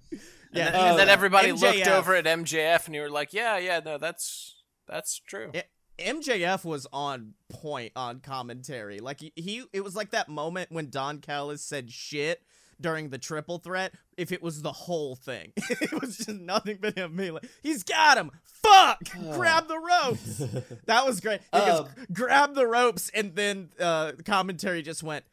[0.53, 3.59] yeah, then, uh, and then everybody looked over at MJF and you were like, yeah,
[3.59, 4.57] yeah, no, that's
[4.87, 5.51] that's true.
[5.55, 5.63] Yeah.
[5.99, 9.01] MJF was on point on commentary.
[9.01, 12.43] Like he, he it was like that moment when Don Callis said shit
[12.81, 13.93] during the triple threat.
[14.17, 17.83] If it was the whole thing, it was just nothing but him being like, "He's
[17.83, 19.01] got him, fuck,
[19.33, 20.39] grab the ropes."
[20.87, 21.41] that was great.
[21.53, 25.25] Because Um, grab the ropes, and then uh, commentary just went,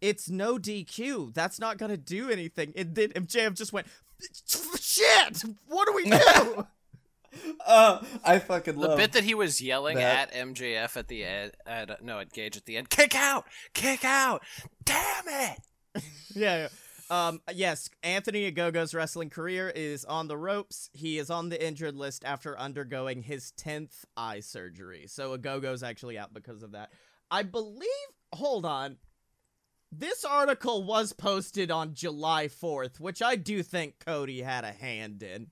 [0.00, 1.34] "It's no DQ.
[1.34, 3.86] That's not gonna do anything." And then MJF just went,
[4.78, 6.66] "Shit, what do we do?"
[7.64, 10.32] Uh, I fucking love The bit that he was yelling that.
[10.32, 13.44] at MJF at the end, at, uh, no, at Gage at the end, kick out,
[13.74, 14.42] kick out,
[14.84, 15.58] damn it!
[15.94, 16.02] yeah.
[16.34, 16.68] yeah.
[17.10, 17.40] Um.
[17.52, 20.90] Yes, Anthony Ogogo's wrestling career is on the ropes.
[20.92, 25.06] He is on the injured list after undergoing his tenth eye surgery.
[25.08, 26.92] So Agogo's actually out because of that.
[27.30, 27.88] I believe.
[28.34, 28.98] Hold on.
[29.90, 35.22] This article was posted on July fourth, which I do think Cody had a hand
[35.22, 35.48] in.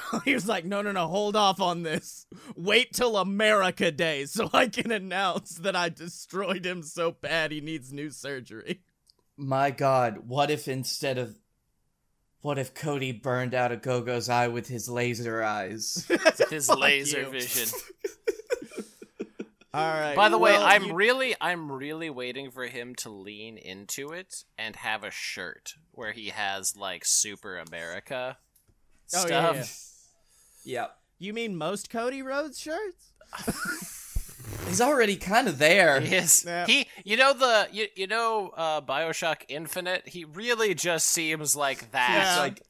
[0.24, 2.26] He was like, no, no, no, hold off on this.
[2.56, 7.60] Wait till America Day so I can announce that I destroyed him so bad he
[7.60, 8.82] needs new surgery.
[9.42, 11.36] My God, what if instead of
[12.42, 16.08] what if Cody burned out Ogogo's eye with his laser eyes?
[16.50, 17.68] His laser vision.
[19.74, 20.14] All right.
[20.14, 24.44] By the way, I'm you- really, I'm really waiting for him to lean into it
[24.58, 28.36] and have a shirt where he has like Super America
[29.14, 29.30] Oh, stuff.
[30.64, 30.80] yeah, yeah.
[30.82, 30.96] yep.
[31.18, 33.12] You mean most Cody Rhodes shirts?
[34.66, 36.00] He's already kind of there.
[36.00, 36.66] Yes, Yeah.
[36.66, 36.86] he.
[37.04, 40.08] You know the you, you know uh, Bioshock Infinite.
[40.08, 42.36] He really just seems like that.
[42.36, 42.42] Yeah.
[42.42, 42.62] Like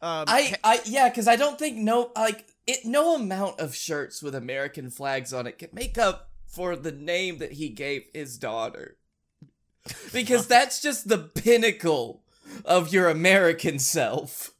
[0.00, 4.22] Um, I, I, yeah, because I don't think no, like it, no amount of shirts
[4.22, 8.38] with American flags on it can make up for the name that he gave his
[8.38, 8.96] daughter.
[10.12, 12.22] Because that's just the pinnacle
[12.64, 14.52] of your American self.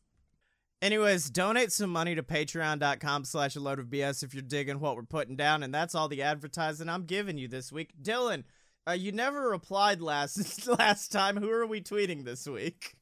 [0.82, 4.96] Anyways, donate some money to patreon.com slash a load of BS if you're digging what
[4.96, 7.92] we're putting down, and that's all the advertising I'm giving you this week.
[8.02, 8.44] Dylan,
[8.88, 11.36] uh, you never replied last last time.
[11.36, 12.94] Who are we tweeting this week?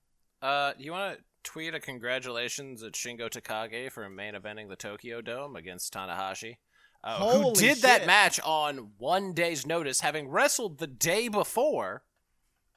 [0.42, 5.20] Uh, you want to tweet a congratulations at Shingo Takagi for main eventing the Tokyo
[5.20, 6.56] Dome against Tanahashi,
[7.04, 12.02] uh, who did that match on one day's notice, having wrestled the day before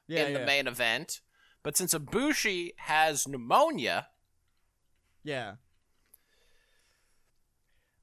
[0.06, 1.20] Yeah, in yeah, the main event.
[1.62, 4.06] But since Ibushi has pneumonia,
[5.24, 5.54] yeah.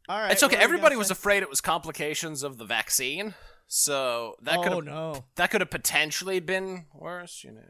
[0.09, 0.31] All right.
[0.31, 0.55] it's okay.
[0.55, 1.13] what are we Everybody was say?
[1.13, 3.33] afraid it was complications of the vaccine,
[3.67, 5.25] so that could Oh have no.
[5.35, 7.61] that could have potentially been worse, you know.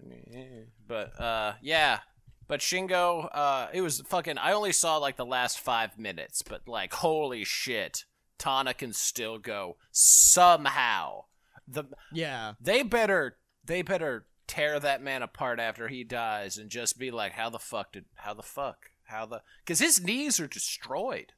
[0.88, 2.00] But uh, yeah.
[2.48, 4.38] But Shingo, uh, it was fucking.
[4.38, 8.06] I only saw like the last five minutes, but like, holy shit,
[8.38, 11.24] Tana can still go somehow.
[11.68, 12.54] the Yeah.
[12.62, 17.34] they better they better tear that man apart after he dies and just be like,
[17.34, 21.34] how the fuck did how the fuck how the because his knees are destroyed.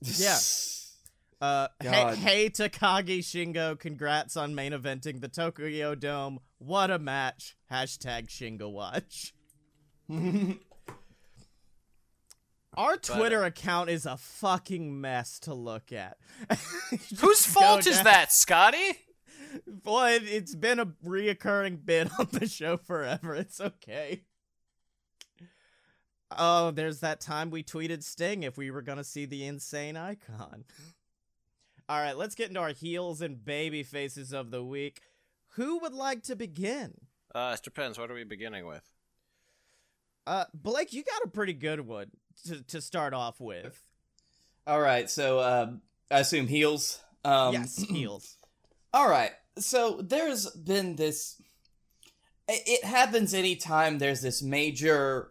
[0.00, 0.38] Yeah.
[1.42, 6.38] Uh, hey, hey, Takagi Shingo, congrats on main eventing the Tokyo Dome.
[6.58, 7.56] What a match.
[7.68, 9.34] Hashtag Shingo Watch.
[12.76, 16.16] Our Twitter account is a fucking mess to look at.
[17.20, 19.00] Whose fault is that, Scotty?
[19.66, 23.34] Boy, it, it's been a reoccurring bit on the show forever.
[23.34, 24.22] It's okay.
[26.38, 30.64] Oh, there's that time we tweeted Sting if we were gonna see the insane icon.
[31.88, 35.00] All right, let's get into our heels and baby faces of the week.
[35.56, 36.94] Who would like to begin?
[37.34, 37.98] Uh, it depends.
[37.98, 38.90] What are we beginning with?
[40.26, 42.10] Uh, Blake, you got a pretty good one
[42.46, 43.82] to to start off with.
[44.66, 47.00] All right, so um, I assume heels.
[47.24, 48.36] Um, yes, heels.
[48.94, 49.32] All right.
[49.58, 51.40] So there's been this.
[52.48, 55.30] It happens anytime there's this major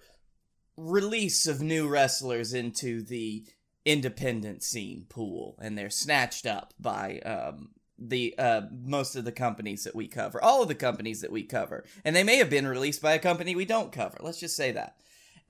[0.78, 3.46] release of new wrestlers into the
[3.86, 9.84] independent scene pool, and they're snatched up by um, the uh, most of the companies
[9.84, 12.68] that we cover, all of the companies that we cover, and they may have been
[12.68, 14.18] released by a company we don't cover.
[14.22, 14.98] Let's just say that.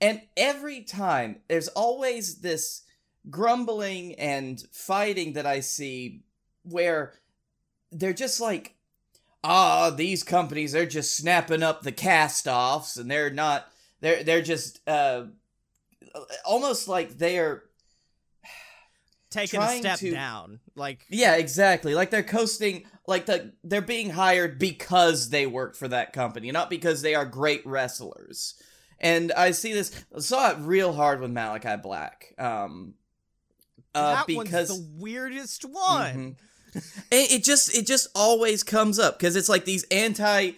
[0.00, 2.82] And every time, there's always this
[3.30, 6.24] grumbling and fighting that I see
[6.62, 7.14] where
[7.90, 8.74] they're just like,
[9.44, 13.71] ah, these companies they're just snapping up the cast-offs, and they're not.
[14.02, 15.24] They're they're just uh,
[16.44, 17.62] almost like they're
[19.30, 21.94] Taking a step to- down, like yeah, exactly.
[21.94, 26.68] Like they're coasting, like the they're being hired because they work for that company, not
[26.68, 28.60] because they are great wrestlers.
[29.00, 32.34] And I see this, saw it real hard with Malachi Black.
[32.38, 32.92] Um,
[33.94, 36.36] uh, that because one's the weirdest one.
[36.74, 36.84] Mhm.
[37.10, 40.52] it, it just it just always comes up because it's like these anti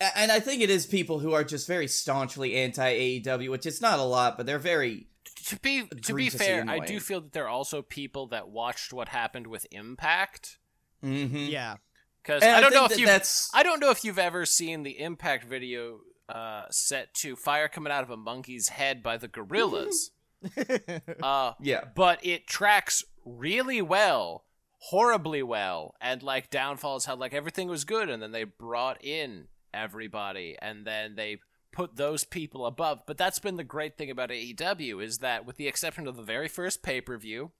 [0.00, 3.80] and I think it is people who are just very staunchly anti AEW, which it's
[3.80, 5.06] not a lot, but they're very
[5.46, 8.92] To be to be fair, I do feel that there are also people that watched
[8.92, 10.58] what happened with Impact.
[11.02, 11.50] mhm.
[11.50, 11.76] Yeah.
[12.22, 14.46] Because I don't think know if that you that's I don't know if you've ever
[14.46, 19.16] seen the Impact video uh, set to fire coming out of a monkey's head by
[19.18, 20.10] the gorillas.
[21.22, 21.84] uh, yeah.
[21.94, 24.44] but it tracks really well,
[24.78, 29.48] horribly well, and like downfalls how like everything was good, and then they brought in
[29.74, 31.38] everybody, and then they
[31.72, 33.00] put those people above.
[33.06, 36.22] But that's been the great thing about AEW is that, with the exception of the
[36.22, 37.50] very first pay per view,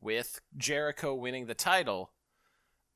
[0.00, 2.12] with Jericho winning the title,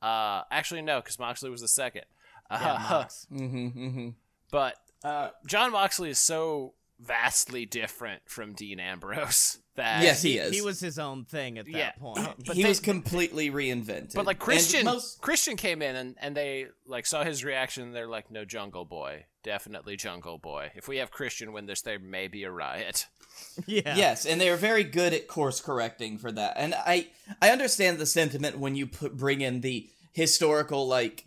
[0.03, 2.05] uh, actually no, because Moxley was the second.
[2.51, 3.27] Yeah, Uh, Mox.
[3.33, 4.09] Mm-hmm, mm-hmm.
[4.51, 10.55] but Uh, Jon Moxley is so vastly different from Dean Ambrose that Yes, he is.
[10.55, 11.91] He was his own thing at that Yeah.
[11.93, 12.29] point.
[12.47, 14.15] But he they- was completely reinvented.
[14.15, 17.85] But like Christian, most- Christian came in and, and they like saw his reaction.
[17.85, 20.71] and They're like, "No, Jungle Boy, definitely Jungle Boy.
[20.75, 23.07] If we have Christian win this, there may be a riot."
[23.67, 23.97] yeah.
[23.97, 26.55] Yes, and they are very good at course correcting for that.
[26.57, 27.09] And I
[27.41, 31.25] I understand the sentiment when you put bring in the historical like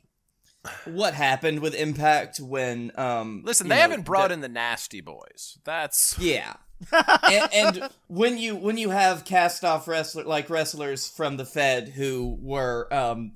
[0.86, 5.02] what happened with Impact when um Listen, they know, haven't brought the- in the Nasty
[5.02, 5.58] Boys.
[5.63, 6.54] That's Yeah.
[6.91, 11.89] and, and when you when you have cast off wrestler like wrestlers from the Fed
[11.89, 13.34] who were um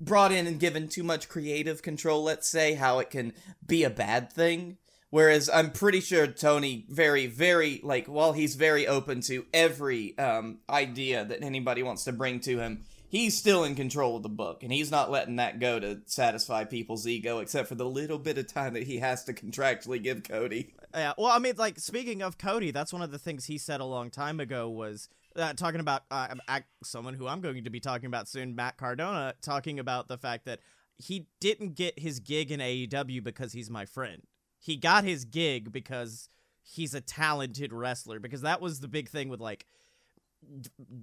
[0.00, 3.32] brought in and given too much creative control, let's say, how it can
[3.66, 4.76] be a bad thing.
[5.10, 10.58] Whereas I'm pretty sure Tony very, very like while he's very open to every um
[10.68, 14.64] idea that anybody wants to bring to him, he's still in control of the book
[14.64, 18.36] and he's not letting that go to satisfy people's ego except for the little bit
[18.38, 20.74] of time that he has to contractually give Cody.
[20.92, 23.80] Yeah, well, I mean, like speaking of Cody, that's one of the things he said
[23.80, 26.34] a long time ago was uh, talking about uh,
[26.82, 30.44] someone who I'm going to be talking about soon, Matt Cardona, talking about the fact
[30.46, 30.58] that
[30.98, 34.22] he didn't get his gig in AEW because he's my friend.
[34.58, 36.28] He got his gig because
[36.64, 38.18] he's a talented wrestler.
[38.18, 39.66] Because that was the big thing with like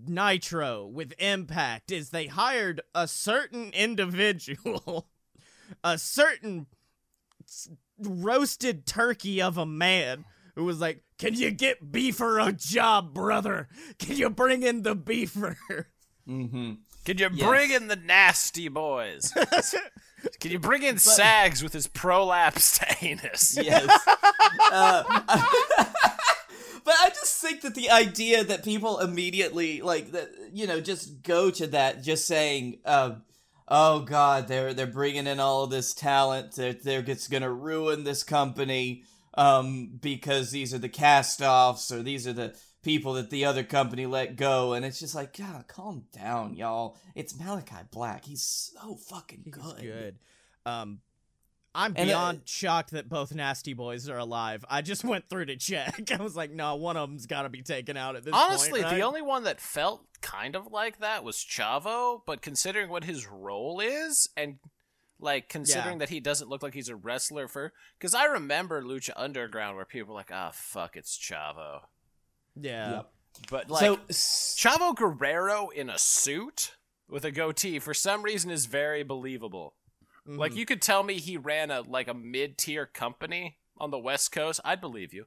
[0.08, 5.08] Nitro with Impact is they hired a certain individual,
[5.84, 6.68] a certain
[8.00, 10.26] roasted turkey of a man
[10.56, 13.68] who was like, "Can you get beefer a job, brother?
[14.00, 15.56] Can you bring in the beefer?"
[16.28, 16.74] Mm-hmm.
[17.04, 17.48] can you Yes.
[17.48, 19.34] bring in the Nasty Boys?
[20.40, 23.58] Can you bring in Sags with his prolapsed anus?
[23.58, 23.90] Yes.
[24.72, 25.04] uh,
[26.84, 31.24] but I just think that the idea that people immediately like that, you know, just
[31.24, 33.24] go to that, just saying, um,
[33.68, 36.56] "Oh God, they're they're bringing in all of this talent.
[36.56, 39.04] They're they're just gonna ruin this company."
[39.34, 42.54] Um, because these are the cast-offs, or these are the
[42.84, 46.98] people that the other company let go, and it's just like, God, calm down, y'all.
[47.16, 48.26] It's Malachi Black.
[48.26, 49.82] He's so fucking He's good.
[49.82, 50.20] good.
[50.66, 51.00] Um,
[51.74, 54.66] I'm And, uh, beyond shocked that both Nasty Boys are alive.
[54.70, 56.12] I just went through to check.
[56.20, 58.82] I was like, no, one of them's got to be taken out at this Honestly,
[58.82, 58.90] point.
[58.90, 59.04] the right?
[59.04, 63.80] only one that felt kind of like that was Chavo, but considering what his role
[63.80, 64.58] is and
[65.20, 69.12] like considering that he doesn't look like he's a wrestler for cuz I remember Lucha
[69.16, 71.82] Underground where people were like, "Ah, fuck, it's Chavo."
[72.60, 72.92] yeah.
[72.92, 73.12] Yep.
[73.50, 73.98] But like so,
[74.58, 76.76] Chavo Guerrero in a suit
[77.08, 79.76] with a goatee for some reason is very believable.
[80.26, 80.56] Like Mhm.
[80.58, 84.60] you could tell me he ran a like a mid-tier company on the West Coast,
[84.64, 85.26] I'd believe you.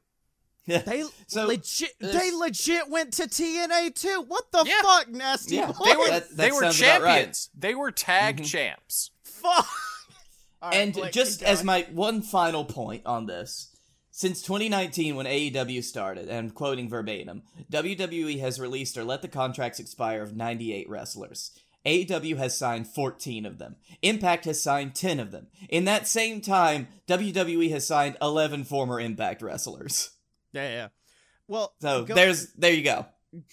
[0.66, 1.98] They So, legit.
[1.98, 4.22] this- They legit went to TNA too.
[4.26, 4.80] What the Yeah.
[4.82, 5.78] fuck, nasty Yeah, boys?
[5.84, 7.14] They were That- that they were sounds about right.
[7.16, 7.50] champions.
[7.54, 8.46] They were tag Mhm.
[8.50, 9.10] champs.
[9.24, 9.66] fuck.
[10.62, 13.68] All right, and Blake, just as my one final point on this,
[14.10, 19.28] since 2019 when AEW started, and I'm quoting verbatim, WWE has released or let the
[19.28, 21.50] contracts expire of 98 wrestlers.
[21.86, 23.76] AEW has signed 14 of them.
[24.02, 25.48] Impact has signed 10 of them.
[25.68, 30.10] In that same time, WWE has signed 11 former Impact wrestlers.
[30.52, 30.88] yeah, yeah.
[31.46, 33.06] Well, So go- there's there you go.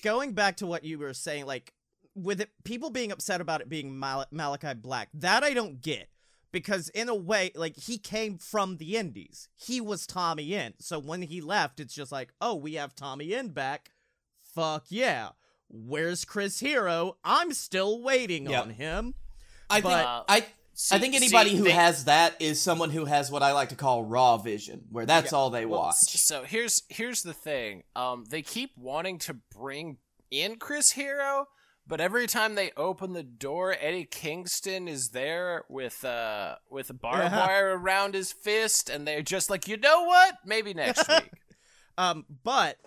[0.03, 1.73] going back to what you were saying, like
[2.15, 6.07] with it, people being upset about it being Mal- Malachi Black, that I don't get
[6.53, 10.75] because in a way, like he came from the Indies, he was Tommy End.
[10.79, 13.91] So when he left, it's just like, oh, we have Tommy End back.
[14.55, 15.29] Fuck yeah.
[15.73, 17.17] Where's Chris Hero?
[17.23, 18.63] I'm still waiting Yep.
[18.63, 19.13] on him.
[19.69, 22.89] I think But- I See- I think anybody see, who they- has that is someone
[22.91, 25.95] who has what I like to call raw vision, where that's all they Well, watch.
[25.97, 27.83] So here's here's the thing.
[27.95, 29.97] Um, they keep wanting to bring
[30.31, 31.47] in Chris Hero,
[31.85, 36.93] but every time they open the door, Eddie Kingston is there with uh with a
[36.93, 37.45] barbed Yeah.
[37.45, 40.37] wire around his fist, and they're just like, you know what?
[40.45, 41.31] Maybe next week.
[41.97, 42.77] Um, but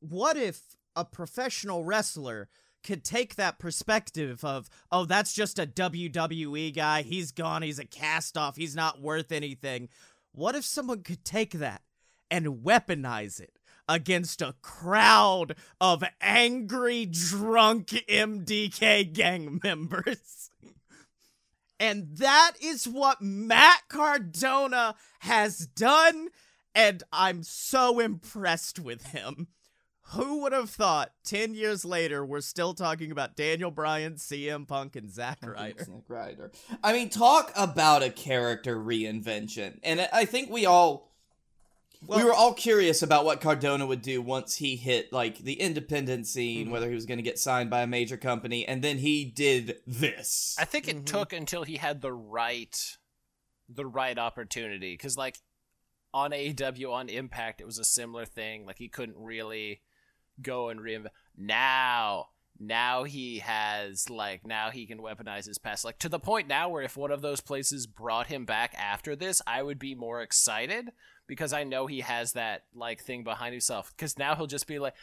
[0.00, 0.60] what if
[0.96, 2.48] a professional wrestler
[2.84, 7.02] could take that perspective of, oh, that's just a WWE guy.
[7.02, 7.62] He's gone.
[7.62, 8.56] He's a cast off.
[8.56, 9.88] He's not worth anything.
[10.32, 11.82] What if someone could take that
[12.30, 20.50] and weaponize it against a crowd of angry, drunk MDK gang members?
[21.80, 26.28] And that is what Matt Cardona has done,
[26.74, 29.48] and I'm so impressed with him.
[30.08, 34.96] Who would have thought 10 years later we're still talking about Daniel Bryan, CM Punk,
[34.96, 35.82] and Zack Ryder?
[35.84, 36.52] Zack Ryder.
[36.82, 41.10] I mean, talk about a character reinvention, and I- I think we all
[42.06, 46.26] we were all curious about what Cardona would do once he hit like the independent
[46.26, 46.70] scene, Mhm.
[46.70, 49.80] whether he was going to get signed by a major company, and then he did
[49.86, 50.54] this.
[50.58, 51.06] I think it Mhm.
[51.06, 52.98] took until he had the right
[53.70, 55.38] the right opportunity because like
[56.12, 59.80] on AEW on Impact it was a similar thing like he couldn't really
[60.42, 62.26] go and reinvent now
[62.58, 66.68] now he has like now he can weaponize his past like to the point now
[66.68, 70.22] where if one of those places brought him back after this I would be more
[70.22, 70.90] excited
[71.26, 74.78] because I know he has that like thing behind himself because now he'll just be
[74.78, 74.94] like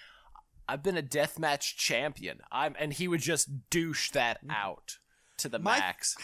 [0.68, 2.40] I've been a deathmatch champion.
[2.50, 4.54] I'm and he would just douche that mm.
[4.56, 5.00] out
[5.42, 6.16] to the My- max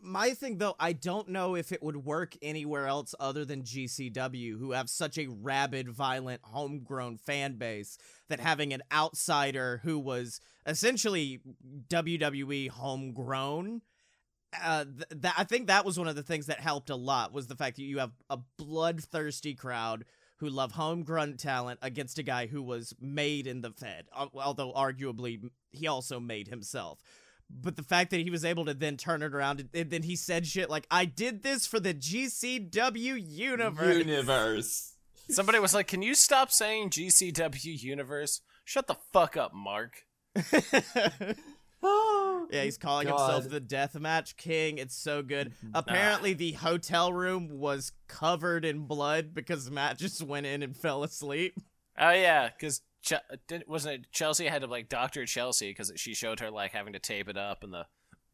[0.00, 4.58] My thing, though, I don't know if it would work anywhere else other than GCW,
[4.58, 7.98] who have such a rabid, violent, homegrown fan base
[8.28, 11.40] that having an outsider who was essentially
[11.88, 13.82] WWE homegrown.
[14.60, 17.32] Uh, th- that I think that was one of the things that helped a lot
[17.32, 20.04] was the fact that you have a bloodthirsty crowd
[20.38, 25.50] who love homegrown talent against a guy who was made in the Fed, although arguably
[25.70, 26.98] he also made himself.
[27.62, 30.02] But the fact that he was able to then turn it around and, and then
[30.02, 33.96] he said shit like, I did this for the GCW universe.
[33.96, 34.94] Universe.
[35.30, 38.40] Somebody was like, "Can you stop saying GCW Universe?
[38.64, 40.04] Shut the fuck up, Mark."
[41.82, 43.34] Oh, yeah, he's calling God.
[43.34, 44.78] Himself the Deathmatch King.
[44.78, 45.52] It's so good.
[45.72, 51.04] Apparently, the hotel room was covered in blood because Matt just went in and fell
[51.04, 51.54] asleep.
[51.98, 53.14] Oh yeah, because Ch-
[53.66, 56.98] wasn't it Chelsea had to like doctor Chelsea because she showed her like having to
[56.98, 57.86] tape it up and the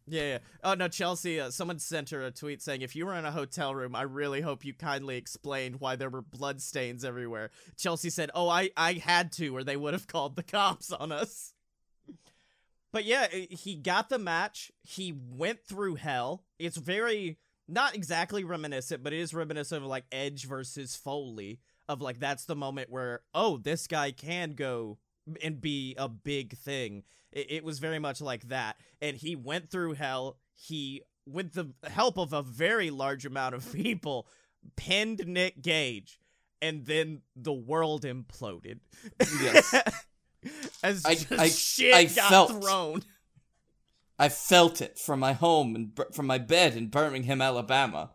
[0.08, 0.38] Yeah, yeah.
[0.64, 1.40] Oh no, Chelsea.
[1.40, 4.02] Uh, someone sent her a tweet saying, "If you were in a hotel room, I
[4.02, 8.70] really hope you kindly explained why there were blood stains everywhere." Chelsea said, "Oh, I
[8.76, 11.52] I had to, or they would have called the cops on us."
[12.92, 14.72] But yeah, he got the match.
[14.82, 16.44] He went through hell.
[16.58, 17.38] It's very
[17.68, 21.60] not exactly reminiscent, but it is reminiscent of like Edge versus Foley.
[21.88, 24.98] Of like that's the moment where oh, this guy can go
[25.42, 27.04] and be a big thing.
[27.32, 28.76] It, it was very much like that.
[29.00, 30.38] And he went through hell.
[30.52, 34.26] He, with the help of a very large amount of people,
[34.76, 36.18] pinned Nick Gage.
[36.62, 38.78] And then the world imploded.
[39.40, 39.74] Yes.
[40.82, 43.02] as I- just I- shit I got felt- thrown.
[44.18, 48.12] I felt it from my home and from my bed in Birmingham, Alabama.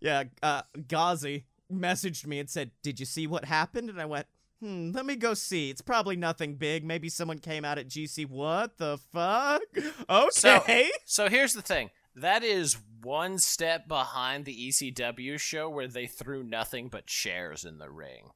[0.00, 4.26] Yeah, uh, Ghazi messaged me and said, "Did you see what happened?" And I went,
[4.60, 5.70] "Hmm, let me go see.
[5.70, 6.84] It's probably nothing big.
[6.84, 8.26] Maybe someone came out at GC.
[8.26, 9.62] What the fuck?
[10.10, 11.90] Okay." So so here's the thing.
[12.14, 17.78] That is one step behind the ECW show where they threw nothing but chairs in
[17.78, 18.30] the ring.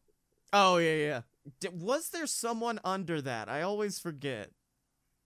[0.53, 1.21] oh yeah, yeah.
[1.61, 3.49] D- was there someone under that?
[3.49, 4.51] I always forget.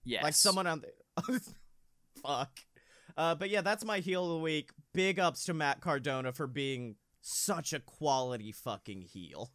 [0.03, 0.23] Yes.
[0.23, 1.41] Like someone on the.
[2.23, 2.59] fuck.
[3.15, 4.71] Uh, but yeah, that's my heel of the week.
[4.93, 9.51] Big ups to Matt Cardona for being such a quality fucking heel.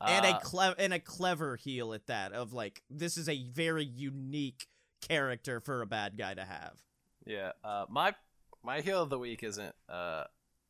[0.00, 3.44] and a Uh, clever and a clever heel at that of like this is a
[3.44, 4.66] very unique
[5.00, 6.82] character for a bad guy to have.
[7.26, 8.14] Yeah, uh, my
[8.62, 10.24] my heel of the week isn't uh,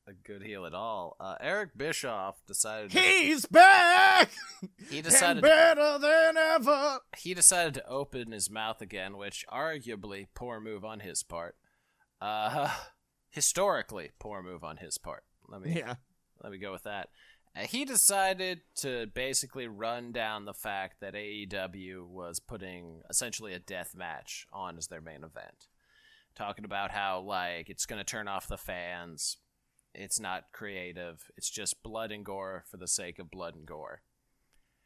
[0.07, 1.17] a good heel at all.
[1.19, 4.31] Uh, Eric Bischoff decided to, He's back
[4.91, 7.01] he decided better than ever.
[7.17, 11.57] he decided to open his mouth again, which arguably poor move on his part.
[12.21, 12.71] Uh,
[13.31, 15.25] historically poor move on his part.
[15.49, 15.95] Let me Yeah,
[16.43, 17.09] let me go with that.
[17.57, 23.59] Uh, he decided to basically run down the fact that AEW was putting essentially a
[23.61, 25.69] death match on as their main event.
[26.35, 29.37] Talking about how like it's going to turn off the fans.
[29.95, 31.31] It's not creative.
[31.37, 34.03] It's just blood and gore for the sake of blood and gore.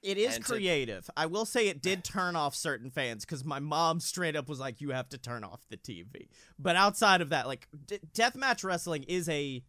[0.03, 1.09] it is And to- creative.
[1.17, 4.61] I will say it did turn off certain fans because my mom straight up was
[4.61, 6.29] like, "You have to turn off the TV."
[6.59, 9.65] But outside of that, like d- deathmatch wrestling is a,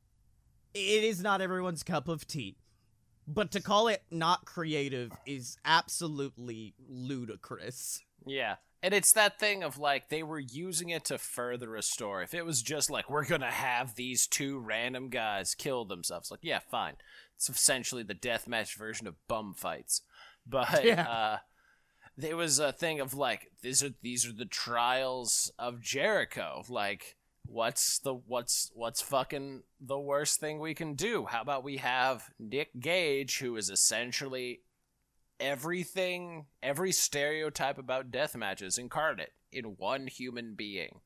[0.73, 2.57] it is not everyone's cup of tea.
[3.27, 8.01] But to call it not creative is absolutely ludicrous.
[8.25, 8.55] Yeah.
[8.81, 12.23] And it's that thing of like they were using it to further a story.
[12.23, 16.39] If it was just like we're gonna have these two random guys kill themselves, like
[16.43, 16.95] yeah, fine.
[17.35, 20.01] It's essentially the deathmatch version of bum fights.
[20.47, 21.01] But Yeah.
[21.07, 21.37] uh
[22.17, 26.63] there was a thing of like these are these are the trials of Jericho.
[26.69, 27.15] Like
[27.49, 31.25] what's the what's what's fucking the worst thing we can do?
[31.25, 34.61] How about we have Nick Gage who is essentially
[35.39, 40.99] everything, every stereotype about death matches incarnate in one human being.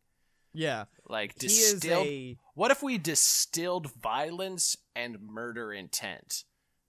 [0.56, 2.08] Yeah, Like he is distilled.
[2.08, 6.44] a What if we distilled violence and murder intent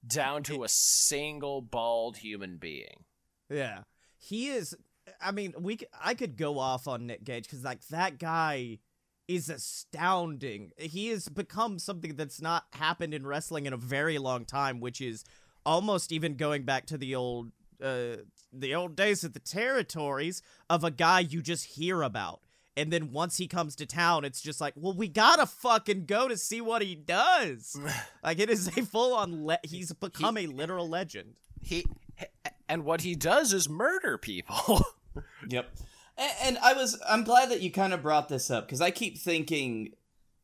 [0.06, 3.04] down to a single bald human being?
[3.48, 3.80] Yeah.
[4.18, 4.76] He is
[5.20, 8.80] I mean, we I could go off on Nick Gage cuz like that guy
[9.28, 10.72] is astounding.
[10.76, 15.00] He has become something that's not happened in wrestling in a very long time, which
[15.00, 15.24] is
[15.64, 17.50] almost even going back to the old
[17.82, 18.16] uh
[18.52, 22.40] the old days of the territories of a guy you just hear about.
[22.76, 26.26] And then once he comes to town, it's just like, well, we gotta fucking go
[26.28, 27.78] to see what he does.
[28.22, 29.46] like it is a full on.
[29.46, 31.34] Le- he's become a literal legend.
[31.62, 31.86] He
[32.68, 34.84] and what he does is murder people.
[35.48, 35.70] Yep.
[36.16, 38.90] And, and I was I'm glad that you kind of brought this up because I
[38.90, 39.94] keep thinking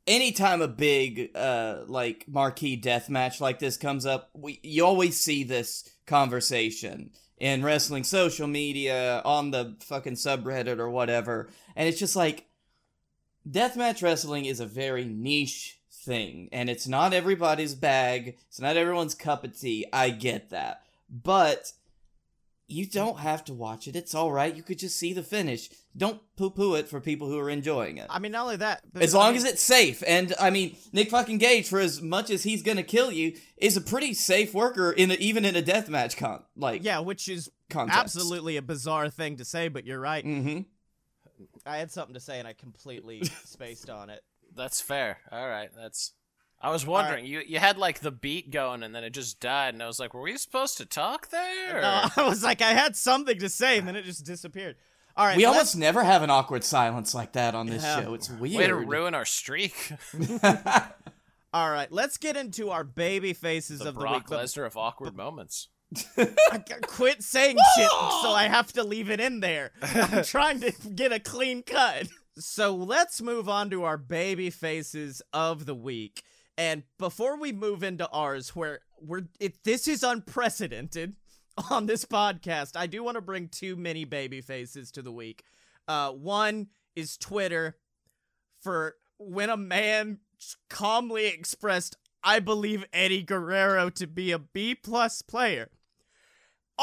[0.06, 5.20] anytime a big uh like marquee death match like this comes up, we you always
[5.20, 11.48] see this conversation in wrestling social media on the fucking subreddit or whatever.
[11.74, 12.46] And it's just like
[13.48, 18.36] deathmatch wrestling is a very niche thing and it's not everybody's bag.
[18.48, 19.86] It's not everyone's cup of tea.
[19.92, 20.82] I get that.
[21.08, 21.72] But
[22.70, 23.96] you don't have to watch it.
[23.96, 24.54] It's all right.
[24.54, 25.68] You could just see the finish.
[25.96, 28.06] Don't poo-poo it for people who are enjoying it.
[28.08, 30.02] I mean, not only that, but As I long mean- as it's safe.
[30.06, 33.76] And I mean, Nick fucking Gage, for as much as he's gonna kill you, is
[33.76, 37.50] a pretty safe worker in a, even in a deathmatch con like yeah, which is
[37.68, 37.98] context.
[37.98, 40.24] absolutely a bizarre thing to say, but you're right.
[40.24, 40.60] Mm-hmm.
[41.66, 44.20] I had something to say and I completely spaced on it.
[44.54, 45.18] That's fair.
[45.32, 46.12] All right, that's.
[46.60, 47.24] I was wondering.
[47.24, 49.98] You you had like the beat going, and then it just died, and I was
[49.98, 53.48] like, "Were we supposed to talk there?" No, I was like, I had something to
[53.48, 54.76] say, and then it just disappeared.
[55.16, 58.02] All right, We let's- almost never have an awkward silence like that on this Yeah.
[58.04, 58.14] show.
[58.14, 58.56] It's weird.
[58.58, 59.92] Way to ruin our streak.
[61.52, 61.90] all right.
[61.90, 64.24] Let's get into our baby faces the of the week.
[64.28, 65.68] but- Lesnar of awkward moments.
[66.16, 69.72] I c- quit saying shit, so I have to leave it in there.
[69.82, 72.06] I'm trying to get a clean cut.
[72.38, 76.22] So let's move on to our baby faces of the week.
[76.56, 81.16] And before we move into ours, where we're it, this is unprecedented
[81.70, 85.44] on this podcast, I do want to bring two mini baby faces to the week.
[85.88, 87.78] Uh, one is Twitter
[88.60, 90.18] for when a man
[90.68, 95.70] calmly expressed, "I believe Eddie Guerrero to be a B plus player."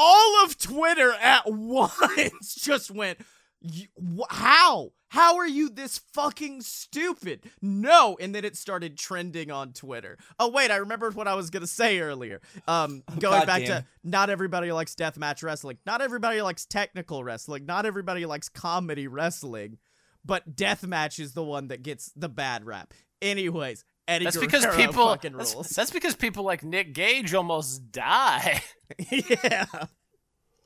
[0.00, 3.18] all of Twitter at once just went,
[3.60, 4.92] You, wh- how?
[5.10, 7.50] How are you this fucking stupid?
[7.62, 10.18] No, and then it started trending on Twitter.
[10.38, 12.40] Oh wait, I remembered what I was gonna say earlier.
[12.66, 13.82] Um, going God back damn.
[13.82, 15.78] to not everybody likes deathmatch wrestling.
[15.86, 17.64] Not everybody likes technical wrestling.
[17.66, 19.78] Not everybody likes comedy wrestling.
[20.24, 22.92] But deathmatch is the one that gets the bad rap.
[23.22, 25.06] Anyways, Eddie That's because people.
[25.06, 28.62] fucking That's, that's because people like Nick Gage almost die.
[29.10, 29.64] yeah.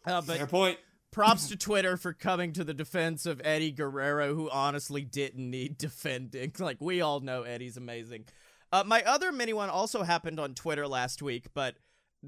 [0.05, 0.79] Uh, but Fair point.
[1.13, 5.79] Props to Twitter for coming to the defense of Eddie Guerrero, who honestly didn't need
[5.79, 6.53] defending.
[6.59, 8.25] Like, we all know Eddie's amazing.
[8.73, 11.77] Uh, my other mini one also happened on Twitter last week, but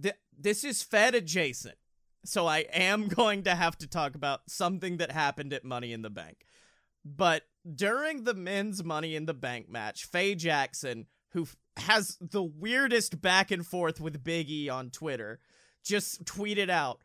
[0.01, 1.76] th- this is Fed adjacent.
[2.24, 6.03] So I am going to have to talk about something that happened at Money in
[6.03, 6.45] the Bank.
[7.05, 7.43] But
[7.74, 13.20] during the men's Money in the Bank match, Faye Jackson, who f- has the weirdest
[13.20, 15.41] back and forth with Big E on Twitter,
[15.82, 17.01] just tweeted out,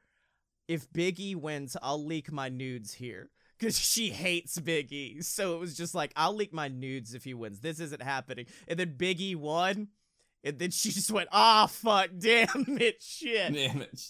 [0.70, 3.32] if Big E wins, I'll leak my nudes here.
[3.58, 5.22] Because she hates Big E.
[5.22, 7.60] So it was just like, I'll leak my nudes if he wins.
[7.60, 8.46] This isn't happening.
[8.70, 9.90] And then Big E won.
[10.44, 13.54] And then she just went, ah, fuck, damn it, shit.
[13.54, 14.06] Damn it.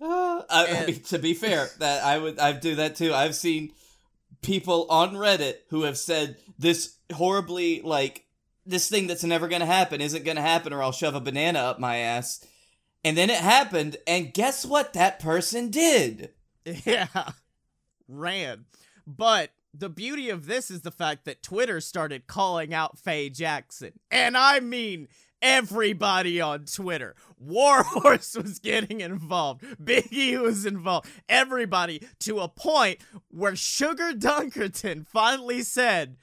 [0.00, 3.12] Uh, I, I mean, to be fair, that I would I do that too.
[3.14, 3.72] I've seen
[4.40, 8.24] people on Reddit who have said this horribly like
[8.66, 11.78] this thing that's never gonna happen isn't gonna happen, or I'll shove a banana up
[11.78, 12.44] my ass.
[13.04, 14.92] And then it happened, and guess what?
[14.92, 16.30] That person did.
[16.64, 17.30] Yeah.
[18.06, 18.66] Ran.
[19.06, 23.92] But the beauty of this is the fact that Twitter started calling out Faye Jackson.
[24.10, 25.08] And I mean
[25.42, 27.16] everybody on Twitter.
[27.38, 29.62] Warhorse was getting involved.
[29.82, 31.08] Biggie was involved.
[31.28, 36.16] Everybody to a point where Sugar Dunkerton finally said,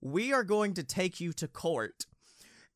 [0.00, 2.06] We are going to take you to court.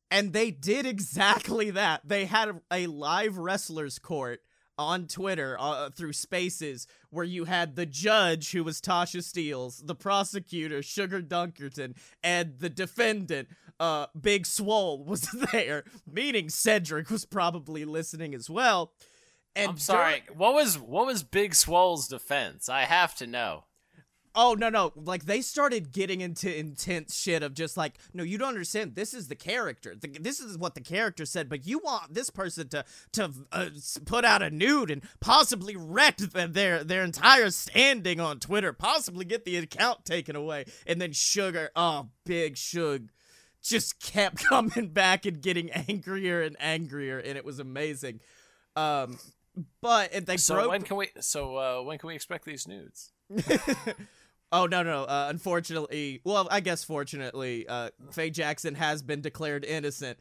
[0.09, 2.01] And they did exactly that.
[2.05, 4.41] They had a, a live wrestlers court
[4.77, 9.95] on Twitter uh, through spaces where you had the judge who was Tasha Steeles, the
[9.95, 13.49] prosecutor Sugar Dunkerton, and the defendant
[13.79, 18.91] uh Big Swole was there, meaning Cedric was probably listening as well.
[19.55, 20.23] And I'm sorry.
[20.35, 22.69] What was what was Big Swole's defense?
[22.69, 23.63] I have to know.
[24.39, 24.93] Oh no no!
[24.95, 28.93] Like they started getting into intense shit of just like, no, you don't understand.
[28.93, 29.95] This is the character.
[29.99, 33.69] The, this is what the character said, but you want this person to to uh,
[34.05, 39.43] put out a nude and possibly wreck their their entire standing on Twitter, possibly get
[39.43, 43.05] the account taken away, and then Sugar, oh big Sugar,
[43.63, 48.19] just kept coming back and getting angrier and angrier, and it was amazing.
[48.75, 49.17] Um,
[49.81, 50.69] but and they So broke.
[50.69, 51.09] when can we?
[51.21, 53.11] So uh, when can we expect these nudes?
[54.51, 55.03] Oh no no!
[55.03, 60.17] Uh, unfortunately, well, I guess fortunately, uh, Faye Jackson has been declared innocent.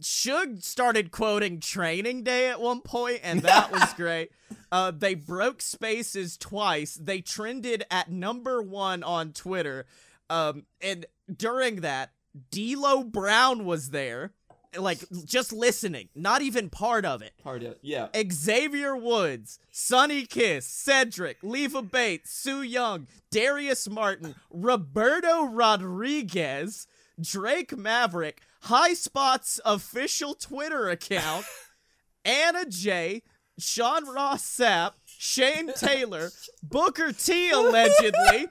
[0.00, 4.30] Suge started quoting Training Day at one point, and that was great.
[4.70, 6.98] Uh, they broke spaces twice.
[7.00, 9.86] They trended at number one on Twitter,
[10.28, 12.10] um, and during that,
[12.50, 14.32] D'Lo Brown was there,
[14.76, 17.32] like just listening, not even part of it.
[17.42, 18.08] Part of yeah.
[18.30, 26.86] Xavier Woods, Sonny Kiss, Cedric, Leva Bates, Su Yung, Darius Martin, Roberto Rodriguez,
[27.20, 31.46] Drake Maverick, High Spot's official Twitter account,
[32.24, 33.22] Anna Jay,
[33.58, 36.30] Sean Ross Sapp, Shane Taylor,
[36.62, 38.48] Booker T allegedly,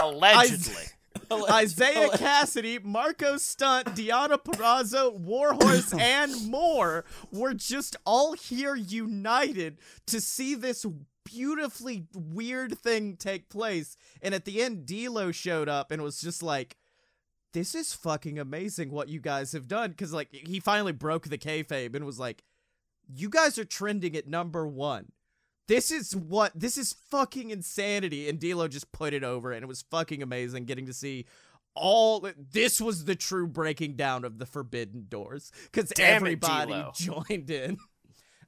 [0.00, 0.84] Allegedly.
[1.30, 10.20] Isaiah Kassidy, Marco Stunt, Diana Perrazzo, Warhorse, and more were just all here united to
[10.20, 10.86] see this
[11.24, 13.96] beautifully weird thing take place.
[14.22, 16.76] And at the end, D'Lo showed up and was just like,
[17.52, 21.38] "This is fucking amazing what you guys have done." Because like he finally broke the
[21.38, 22.44] kayfabe and was like,
[23.06, 25.12] "You guys are trending at number one."
[25.68, 29.66] This is what this is fucking insanity, and D'Lo just put it over, and it
[29.66, 31.26] was fucking amazing getting to see
[31.74, 32.26] all.
[32.52, 37.50] This was the true breaking down of the Forbidden Doors because Damn it, everybody joined
[37.50, 37.76] in.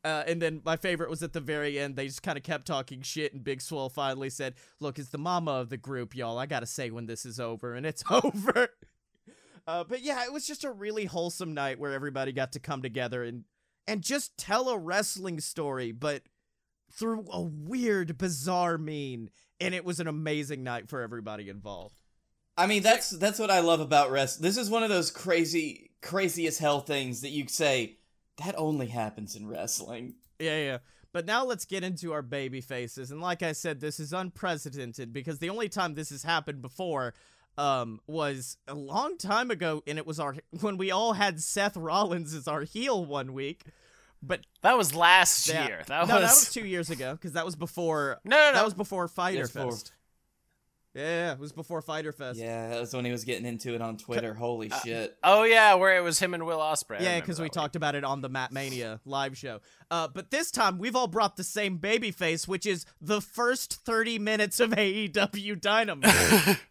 [0.03, 1.95] Uh, and then my favorite was at the very end.
[1.95, 5.19] They just kind of kept talking shit, and Big Swole finally said, "Look, it's the
[5.19, 8.71] mama of the group, y'all, I gotta say when this is over, and it's over."
[9.67, 12.81] Uh, but yeah, it was just a really wholesome night where everybody got to come
[12.81, 13.45] together and
[13.87, 16.23] and just tell a wrestling story, but
[16.93, 19.31] through a weird, bizarre mean.
[19.61, 21.97] And it was an amazing night for everybody involved.
[22.57, 24.43] I mean, that's that's what I love about rest.
[24.43, 27.97] This is one of those crazy, crazy as hell things that you say
[28.45, 30.15] that only happens in wrestling.
[30.39, 30.79] Yeah, yeah.
[31.13, 33.11] But now let's get into our baby faces.
[33.11, 37.15] And like I said, this is unprecedented because the only time this has happened before
[37.59, 41.77] um was a long time ago and it was our when we all had Seth
[41.77, 43.65] Rollins as our heel one week.
[44.23, 45.83] But That was last that, year.
[45.87, 48.55] That no, was, that was 2 years ago cuz that was before no, no, no.
[48.55, 49.93] that was before Fyter Yes, for- Fest.
[50.93, 52.37] Yeah, it was before Fyter Fest.
[52.41, 54.35] Yeah, that was when he was getting into it on Twitter.
[54.35, 55.17] Holy shit.
[55.23, 57.01] Oh yeah, where it was him and Will Ospreay.
[57.01, 57.63] Yeah, because we that one.
[57.63, 59.61] talked about it on the Matt Mania live show.
[59.89, 63.73] Uh, but this time we've all brought the same baby face, which is the first
[63.85, 66.59] 30 minutes of AEW Dynamite.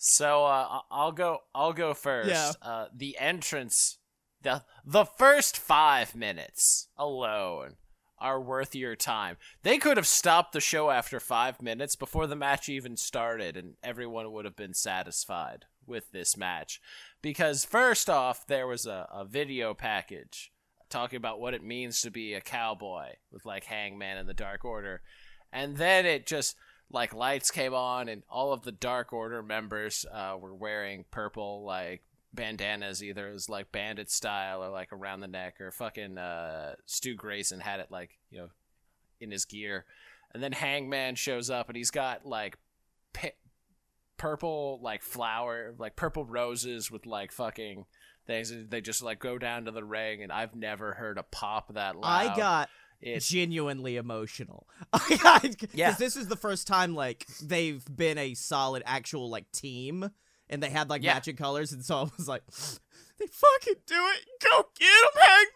[0.00, 1.40] So uh, I- I'll go.
[1.54, 2.30] I'll go first.
[2.30, 2.52] Yeah.
[2.62, 3.98] Uh, the entrance,
[4.42, 7.76] the the first five minutes alone
[8.20, 9.36] are worth your time.
[9.62, 13.74] They could have stopped the show after five minutes before the match even started, and
[13.82, 16.80] everyone would have been satisfied with this match.
[17.22, 20.52] Because first off, there was a, a video package
[20.90, 24.64] talking about what it means to be a cowboy with like Hangman and the Dark
[24.64, 25.02] Order,
[25.52, 26.56] and then it just
[26.90, 31.62] like lights came on and all of the dark order members uh, were wearing purple
[31.64, 32.02] like
[32.32, 33.28] bandanas either.
[33.28, 37.80] As like bandit style or like around the neck or fucking uh, stu grayson had
[37.80, 38.48] it like you know
[39.20, 39.84] in his gear.
[40.32, 42.58] And then hangman shows up and he's got like
[43.12, 43.32] pi-
[44.16, 47.86] purple like flower like purple roses with like fucking
[48.26, 48.50] things.
[48.50, 51.72] And they just like go down to the ring and i've never heard a pop
[51.74, 52.04] that loud.
[52.04, 52.68] I got
[53.20, 54.66] genuinely emotional.
[55.72, 55.92] Yeah.
[55.98, 60.10] this is the first time like they've been a solid actual like team,
[60.50, 61.14] and they had like Yeah.
[61.14, 62.42] matching colors, and so I was like,
[63.18, 64.26] they fucking do it.
[64.40, 65.48] Go get him, Hangman.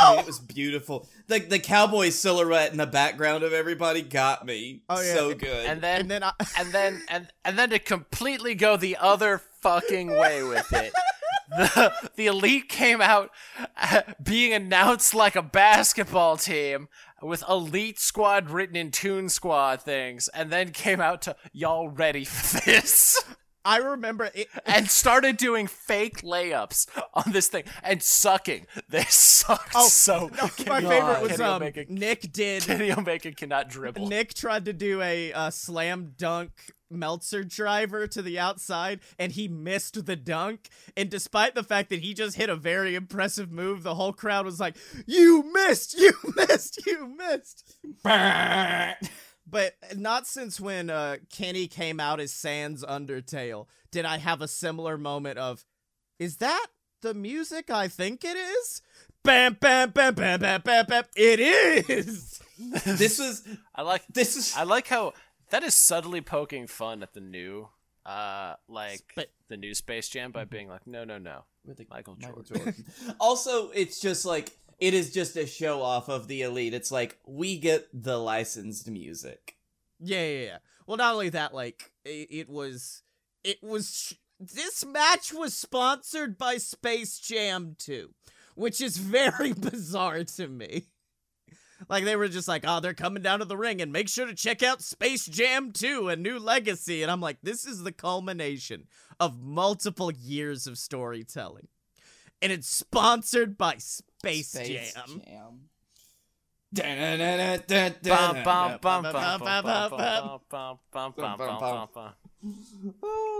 [0.00, 0.10] I Go.
[0.10, 1.08] mean, it was beautiful.
[1.28, 4.82] The the cowboy silhouette in the background of everybody got me.
[4.88, 5.14] Oh, yeah.
[5.14, 5.66] So good.
[5.66, 9.40] and then and then I, and then and and then to completely go the other
[9.62, 10.92] fucking way with it.
[11.50, 13.30] The the elite came out
[13.80, 16.88] uh, being announced like a basketball team
[17.22, 22.24] with elite squad written in tune Squad things, and then came out to y'all ready
[22.24, 23.18] for this,
[23.64, 24.48] I remember it.
[24.64, 28.66] and started doing fake layups on this thing and sucking.
[28.88, 30.30] They sucked Oh, so.
[30.36, 34.08] No, my Kenny- favorite was um, Omega, Nick did Kenny Omega cannot dribble.
[34.08, 36.50] Nick tried to do a uh, slam dunk
[36.90, 40.70] Meltzer driver to the outside, and he missed the dunk.
[40.96, 44.46] And despite the fact that he just hit a very impressive move, the whole crowd
[44.46, 45.98] was like, "You missed!
[45.98, 46.80] You missed!
[46.86, 47.74] You missed!"
[49.50, 54.48] But not since when uh, Kenny came out as Sans Undertale did I have a
[54.48, 55.64] similar moment of,
[56.18, 56.66] "Is that
[57.00, 58.82] the music I think it is?"
[59.24, 61.04] Bam, bam, bam, bam, bam, bam, bam.
[61.16, 62.40] It is.
[62.84, 65.14] this was I like this is I like how
[65.50, 67.68] that is subtly poking fun at the new,
[68.04, 69.00] uh, like
[69.48, 71.44] the new Space Jam by being like, no, no, no,
[71.90, 72.44] Michael Jordan.
[72.44, 72.84] Jordan.
[73.20, 76.74] also, it's just like it is just a show off of the elite.
[76.74, 79.56] It's like we get the licensed music.
[79.98, 80.58] Yeah, yeah, yeah.
[80.86, 83.02] Well, not only that, like it, it was,
[83.44, 84.14] it was.
[84.40, 88.14] This match was sponsored by Space Jam 2,
[88.54, 90.86] which is very bizarre to me.
[91.88, 94.26] Like they were just like, oh, they're coming down to the ring, and make sure
[94.26, 97.02] to check out Space Jam 2: A New Legacy.
[97.02, 98.84] And I'm like, this is the culmination
[99.18, 101.66] of multiple years of storytelling,
[102.40, 103.78] and it's sponsored by
[104.20, 105.22] Space, Space Jam.
[105.24, 105.60] Jam.
[106.74, 106.80] All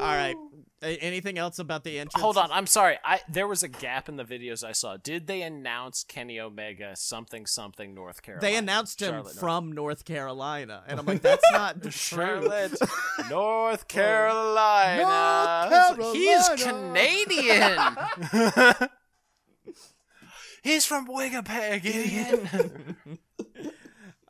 [0.01, 0.35] right.
[0.81, 2.23] Anything else about the entrance?
[2.23, 2.51] Hold on.
[2.53, 2.99] I'm sorry.
[3.05, 4.97] I there was a gap in the videos I saw.
[4.97, 8.49] Did they announce Kenny Omega something something North Carolina?
[8.49, 9.75] They announced him Charlotte, from North.
[9.75, 12.79] North Carolina, and I'm like, that's not Charlotte,
[13.29, 15.69] North Carolina.
[15.69, 16.15] North Carolina.
[16.15, 17.75] He's Canadian.
[20.63, 22.49] He's from Winnipeg, idiot.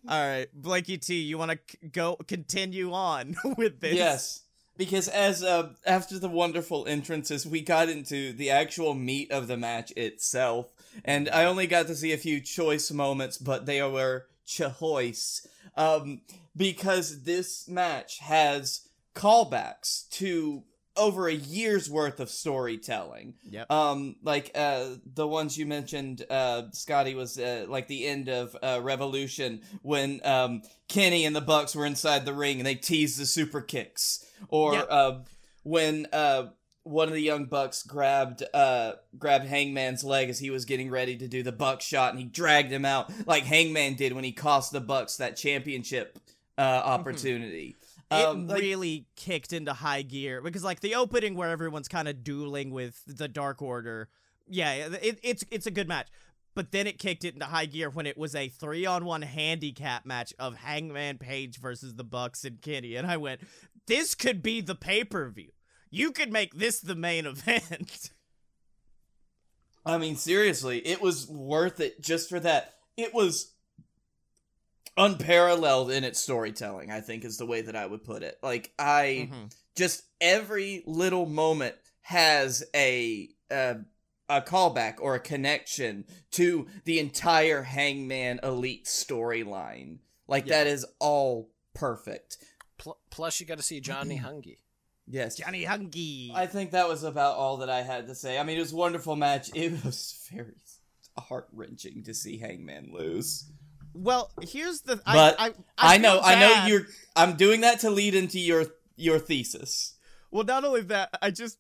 [0.09, 3.95] All right, Blanky T, you want to c- go continue on with this?
[3.95, 4.43] Yes,
[4.77, 9.57] because as uh, after the wonderful entrances, we got into the actual meat of the
[9.57, 10.69] match itself,
[11.05, 15.47] and I only got to see a few choice moments, but they were choice.
[15.77, 16.23] Um,
[16.57, 20.65] because this match has callbacks to
[20.99, 23.35] over a year's worth of storytelling.
[23.49, 23.71] Yep.
[23.71, 28.57] Um, like uh, the ones you mentioned, uh, Scotty was uh, like the end of
[28.63, 33.19] uh, Revolution when um, Kenny and the Bucks were inside the ring and they teased
[33.19, 34.87] the super kicks, or Yep.
[34.91, 35.19] uh,
[35.63, 36.47] when uh,
[36.85, 41.17] one of the young Bucks grabbed uh, grabbed Hangman's leg as he was getting ready
[41.19, 44.73] to do the buckshot and he dragged him out like Hangman did when he cost
[44.73, 46.19] the Bucks that championship
[46.57, 47.77] uh, opportunity.
[47.81, 52.09] It Um, like- really kicked into high gear because, like, the opening where everyone's kind
[52.09, 54.09] of dueling with the Dark Order,
[54.49, 56.09] yeah, it, it's it's a good match.
[56.55, 59.23] But then it kicked it into high gear when it was a three on one
[59.23, 63.43] handicap match of Hangman Page versus the Bucks and Kenny, and I went,
[63.87, 65.51] "This could be the pay per view.
[65.91, 68.11] You could make this the main event."
[69.85, 72.75] I mean, seriously, it was worth it just for that.
[72.97, 73.53] It was
[74.99, 76.91] unparalleled in its storytelling.
[76.91, 78.39] I think is the way that I would put it.
[78.43, 79.55] Like I Mhm.
[79.77, 83.75] just every little moment has a uh,
[84.29, 90.01] a callback or a connection to the entire Hangman Elite storyline.
[90.27, 90.59] Like Yeah.
[90.65, 92.37] that is all perfect.
[92.77, 94.59] Pl- plus, you got to see Johnny Hungy.
[95.07, 95.37] Yes.
[95.37, 96.31] Johnny Hungy.
[96.35, 98.39] I think that was about all that I had to say.
[98.39, 99.49] I mean, it was a wonderful match.
[99.55, 100.53] It was very
[101.19, 103.51] heart wrenching to see Hangman lose.
[103.99, 104.97] Well, here's the.
[104.97, 106.87] But I, I, I, I know, I know you're.
[107.17, 109.95] I'm doing that to lead into your your thesis.
[110.31, 111.59] Well, not only that, I just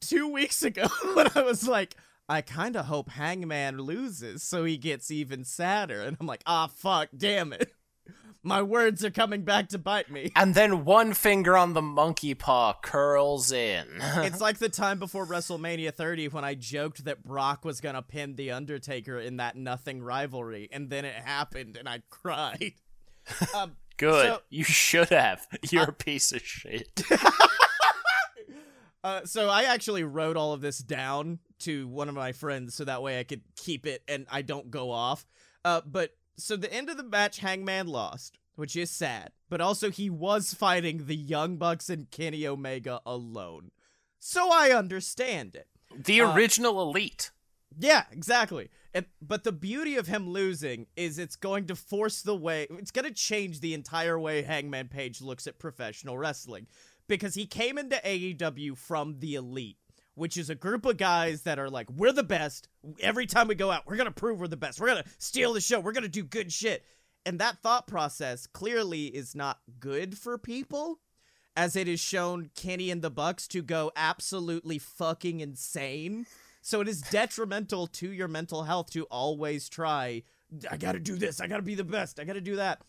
[0.00, 1.96] two weeks ago when I was like,
[2.28, 6.68] I kind of hope Hangman loses so he gets even sadder, and I'm like, ah,
[6.68, 7.72] fuck, damn it,
[8.42, 10.32] my words are coming back to bite me.
[10.34, 13.86] And then one finger on the monkey paw curls in.
[14.00, 18.34] it's like the time before WrestleMania 30 when I joked that Brock was gonna pin
[18.36, 22.74] the Undertaker in that nothing rivalry, and then it happened, and I cried.
[23.54, 24.26] Um, Good.
[24.26, 25.46] So- you should have.
[25.70, 27.02] You're a piece of shit.
[29.04, 32.84] Uh, so I actually wrote all of this down to one of my friends so
[32.84, 35.26] that way I could keep it and I don't go off.
[35.64, 39.32] Uh, but so the end of the match, Hangman lost, which is sad.
[39.48, 43.70] But also he was fighting the Young Bucks and Kenny Omega alone,
[44.18, 45.68] so I understand it.
[45.94, 47.30] The Uh, original elite.
[47.78, 48.68] Yeah, exactly.
[48.94, 52.90] And, but the beauty of him losing is it's going to force the way, it's
[52.90, 56.66] going to change the entire way Hangman Page looks at professional wrestling.
[57.08, 59.76] Because he came into AEW from the Elite,
[60.14, 62.68] which is a group of guys that are like, we're the best.
[63.00, 64.80] Every time we go out, we're going to prove we're the best.
[64.80, 65.80] We're going to steal the show.
[65.80, 66.84] We're going to do good shit.
[67.24, 70.98] And that thought process clearly is not good for people
[71.56, 76.26] as it is shown Kenny and the Bucks to go absolutely fucking insane.
[76.62, 80.22] So it is detrimental to your mental health to always try.
[80.70, 81.40] I gotta do this.
[81.40, 82.20] I gotta be the best.
[82.20, 82.82] I gotta do that.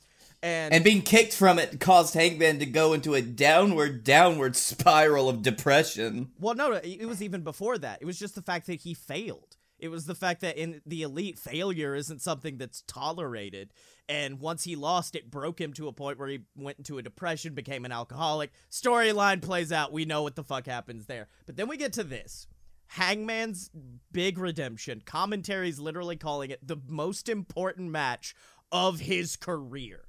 [0.44, 5.30] And, And being kicked from it caused Hangman to go into a downward, downward spiral
[5.30, 6.32] of depression.
[6.38, 8.02] well, no, it was even before that.
[8.02, 9.56] It was just the fact that he failed.
[9.80, 13.74] It was the fact that in the elite, failure isn't something that's tolerated.
[14.08, 17.02] And once he lost, it broke him to a point where he went into a
[17.02, 18.52] depression, became an alcoholic.
[18.70, 19.94] Storyline plays out.
[19.94, 21.28] We know what the fuck happens there.
[21.46, 22.48] But then we get to this.
[22.88, 23.72] Hangman's
[24.12, 25.02] big redemption.
[25.06, 28.36] Commentary's literally calling it the most important match
[28.72, 30.06] of his career.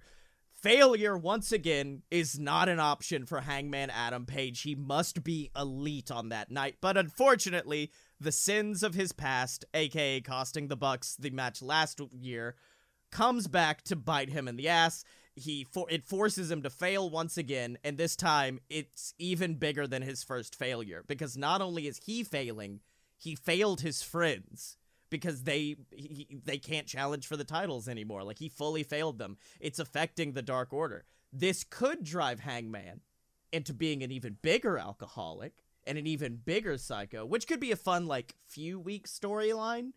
[0.65, 4.63] Failure, once again, is not an option for Hangman Adam Page.
[4.63, 6.77] He must be elite on that night.
[6.81, 12.57] But unfortunately, the sins of his past, aka costing the Bucks the match last year,
[13.11, 15.05] comes back to bite him in the ass.
[15.37, 19.87] He for it forces him to fail once again, and this time it's even bigger
[19.87, 22.81] than his first failure because not only is he failing,
[23.19, 24.79] he failed his friends
[25.15, 28.25] because they he, they can't challenge for the titles anymore.
[28.25, 29.37] Like he fully failed them.
[29.61, 31.05] It's affecting the Dark Order.
[31.33, 33.01] This could drive Hangman
[33.53, 37.77] into being an even bigger alcoholic and an even bigger psycho, which could be a
[37.77, 39.93] fun like few week storyline.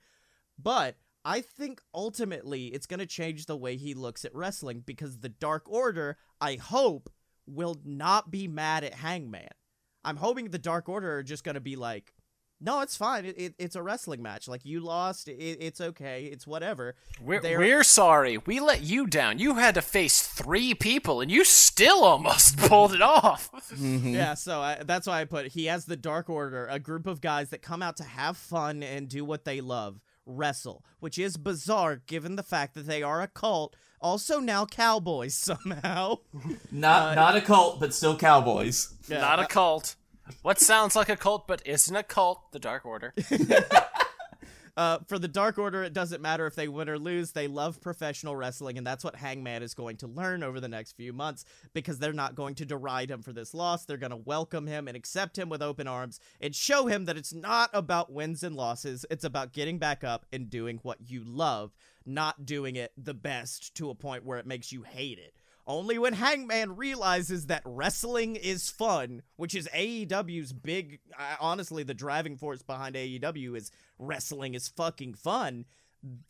[0.61, 5.17] But I think ultimately it's going to change the way he looks at wrestling because
[5.17, 7.09] the Dark Order, I hope,
[7.47, 9.49] will not be mad at Hangman.
[10.05, 12.13] I'm hoping the Dark Order are just going to be like,
[12.59, 13.25] no, it's fine.
[13.25, 14.47] It, it, it's a wrestling match.
[14.47, 15.27] Like, you lost.
[15.27, 16.25] It, it's okay.
[16.25, 16.95] It's whatever.
[17.21, 18.37] We're, They're- we're sorry.
[18.39, 19.37] We let you down.
[19.39, 23.51] You had to face three people, and you still almost pulled it off.
[23.73, 24.07] Mm-hmm.
[24.15, 27.21] Yeah, so I, that's why I put he has the Dark Order, a group of
[27.21, 31.37] guys that come out to have fun and do what they love, wrestle, which is
[31.37, 36.17] bizarre given the fact that they are a cult, also now cowboys somehow.
[36.71, 38.93] Not uh, not a cult, but still cowboys.
[39.07, 39.95] Yeah, Not a cult.
[40.41, 42.51] What sounds like a cult but isn't a cult?
[42.51, 43.13] The Dark Order.
[44.77, 47.31] Uh, for the Dark Order, it doesn't matter if they win or lose.
[47.31, 50.91] They love professional wrestling, and that's what Hangman is going to learn over the next
[50.91, 53.85] few months because they're not going to deride him for this loss.
[53.85, 57.17] They're going to welcome him and accept him with open arms and show him that
[57.17, 59.03] it's not about wins and losses.
[59.09, 61.75] It's about getting back up and doing what you love,
[62.05, 65.36] not doing it the best to a point where it makes you hate it.
[65.67, 71.93] Only when Hangman realizes that wrestling is fun, which is AEW's big, uh, honestly, the
[71.93, 75.65] driving force behind AEW is wrestling is fucking fun.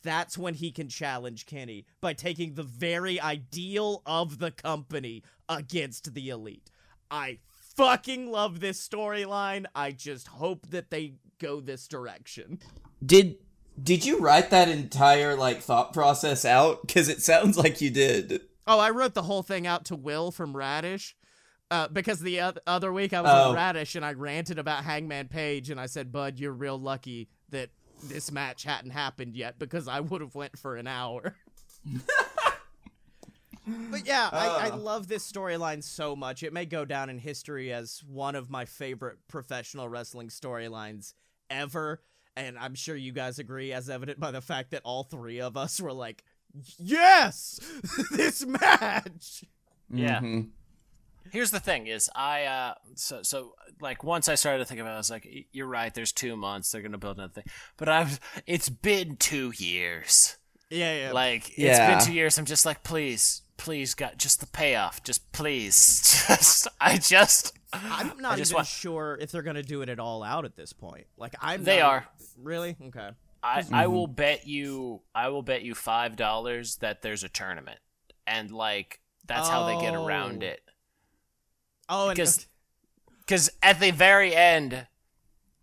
[0.02, 6.16] That's when he can challenge Kenny by taking the very ideal of the company against
[6.16, 6.72] the elite.
[7.12, 7.38] I
[7.76, 9.66] fucking love this storyline.
[9.76, 12.58] I just hope that they go this direction.
[13.06, 13.38] Did
[13.82, 16.88] did you write that entire like thought process out?
[16.88, 18.42] Because it sounds like you did.
[18.68, 21.16] Oh, I wrote the whole thing out to Will from Radish.
[21.70, 23.50] Uh, because the other week I was Oh.
[23.50, 27.28] on Radish and I ranted about Hangman Page and I said, Bud, you're real lucky
[27.50, 27.70] that
[28.04, 31.36] this match hadn't happened yet because I would have went for an hour.
[33.92, 34.76] But yeah, I, I Ah.
[34.76, 36.42] love this storyline so much.
[36.42, 41.14] It may go down in history as one of my favorite professional wrestling storylines
[41.50, 42.02] ever.
[42.38, 45.58] And I'm sure you guys agree, as evident by the fact that all three of
[45.58, 46.24] us were like,
[46.78, 47.60] yes,
[48.12, 49.44] this match.
[49.92, 50.20] Yeah.
[50.20, 50.50] Mhm.
[51.32, 54.92] Here's the thing: is I uh so so like once I started to think about,
[54.92, 55.94] it, I was like, you're right.
[55.94, 56.72] There's two months.
[56.72, 57.46] They're gonna build another thing,
[57.78, 60.38] but I've it's been two years.
[60.70, 61.12] Yeah, yeah.
[61.12, 61.70] Like yeah.
[61.98, 62.38] it's been two years.
[62.38, 65.04] I'm just like, please, please, God, just the payoff.
[65.04, 69.82] Just please, just I just I'm not just even want- sure if they're gonna do
[69.82, 71.08] it at all out at this point.
[71.18, 71.64] Like I'm.
[71.64, 72.08] They not- are.
[72.42, 73.10] really okay.
[73.44, 77.80] I, I will bet you I will bet you five dollars that there's a tournament,
[78.26, 80.48] and like that's how they get around Oh.
[80.48, 80.62] it.
[81.90, 82.48] Oh, Because
[83.20, 84.88] because at the very end,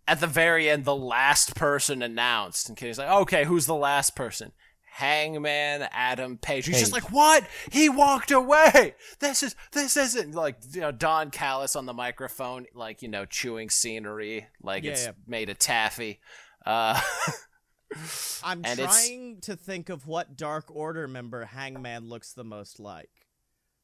[0.07, 4.15] at the very end, the last person announced, and Kitty's like, okay, who's the last
[4.15, 4.53] person?
[4.97, 6.67] Hangman Adam Page.
[6.67, 7.45] He's just like, what?
[7.73, 8.95] He walked away.
[9.19, 13.25] This is this isn't like you know Don Callis on the microphone, like you know
[13.25, 15.13] chewing scenery, like Yeah, it's yeah.
[15.27, 16.21] made of taffy.
[16.65, 17.01] Uh,
[18.43, 22.81] I'm and it's- trying to think of what Dark Order member Hangman looks the most
[22.81, 23.11] like.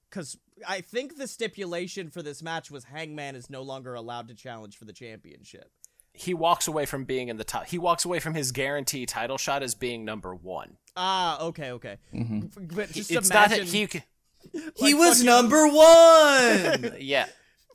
[0.09, 0.37] Because
[0.67, 4.77] I think the stipulation for this match was Hangman is no longer allowed to challenge
[4.77, 5.71] for the championship.
[6.13, 7.67] he walks away from being in the top.
[7.69, 10.77] He walks away from his guarantee title shot as being number one.
[10.97, 11.99] Ah, okay, okay.
[12.13, 13.87] F- But just it's not imagine that he.
[13.87, 14.03] c-
[14.77, 16.97] He was fucking- number one.
[17.01, 17.27] Yeah.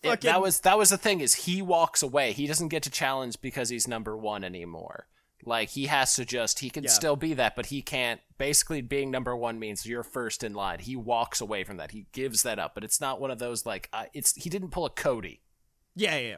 [0.03, 2.34] It- that was that was the thing is he walks away.
[2.34, 5.07] He doesn't get to challenge because he's number one anymore.
[5.46, 6.89] Like he has to just he can Yeah.
[6.89, 8.20] still be that, but he can't.
[8.38, 10.80] Basically, being number one means you're first in line.
[10.80, 11.91] He walks away from that.
[11.91, 14.34] He gives that up, but it's not one of those like uh, it's.
[14.36, 15.41] He didn't pull a Cody.
[15.96, 16.28] Yeah, yeah.
[16.28, 16.36] yeah.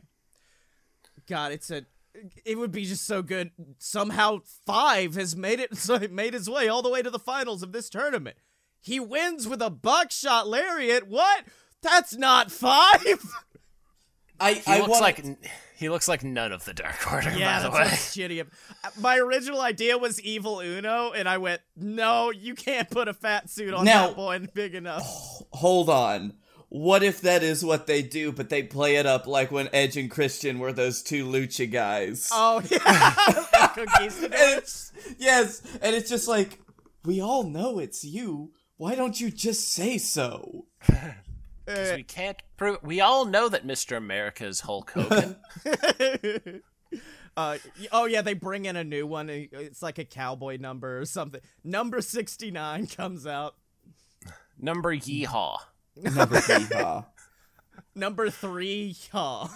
[1.28, 1.86] God, it's a.
[2.46, 3.52] It would be just so good.
[3.78, 5.76] Somehow, five has made it.
[5.78, 8.38] So he made his way all the way to the finals of this tournament.
[8.82, 11.08] He wins with a buckshot lariat.
[11.08, 11.46] What?
[11.82, 13.04] That's not five.
[14.40, 15.26] I He I looks want like
[15.78, 17.32] he looks like none of the Dark Order.
[17.38, 17.92] Yeah, by the that's way.
[17.92, 18.42] what's shitty.
[18.84, 23.14] Uh, my original idea was Evil Uno, and I went, no, you can't put a
[23.14, 25.04] fat suit on Now- that boy big enough.
[25.52, 26.34] hold on.
[26.70, 29.96] What if that is what they do, but they play it up like when Edge
[29.96, 32.28] and Christian were those two lucha guys?
[32.34, 34.22] Oh yeah, cookies.
[34.24, 36.60] and it's yes, and it's just like
[37.06, 38.52] we all know it's you.
[38.76, 40.66] Why don't you just say so?
[41.68, 41.96] 'Cause eh.
[41.98, 42.78] we can't prove.
[42.82, 43.98] We all know that Mr.
[43.98, 45.36] America is Hulk Hogan.
[47.38, 47.58] uh,
[47.92, 49.30] oh yeah, they bring in a new one.
[49.30, 51.42] Eh, it's like a cowboy number or something.
[51.64, 53.56] Number sixty nine comes out.
[54.58, 55.58] Number Yeehaw.
[55.98, 57.06] Number hee-haw.
[57.96, 59.48] Number three, huh?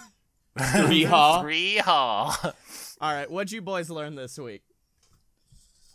[0.57, 1.43] Hee-haw.
[1.43, 2.53] Yeehaw.
[2.99, 4.63] All right, what'd you boys learn this week?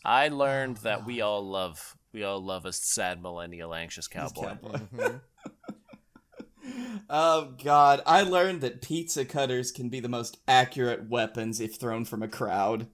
[0.04, 4.54] I learned that we all love we all love a sad millennial anxious cowboy.
[4.54, 5.16] Mm-hmm.
[7.08, 12.04] Oh god, I learned that pizza cutters can be the most accurate weapons if thrown
[12.04, 12.88] from a crowd.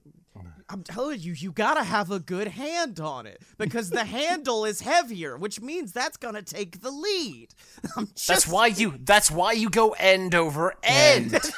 [0.69, 4.81] I'm telling you, you gotta have a good hand on it because the handle is
[4.81, 7.49] heavier, which means that's gonna take the lead.
[7.97, 11.39] I'm just, That's why you that's why you go end over end.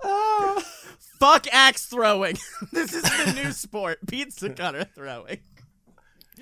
[0.00, 0.62] Ah.
[1.18, 2.36] fuck axe throwing.
[2.72, 5.38] this is the new sport, pizza cutter throwing.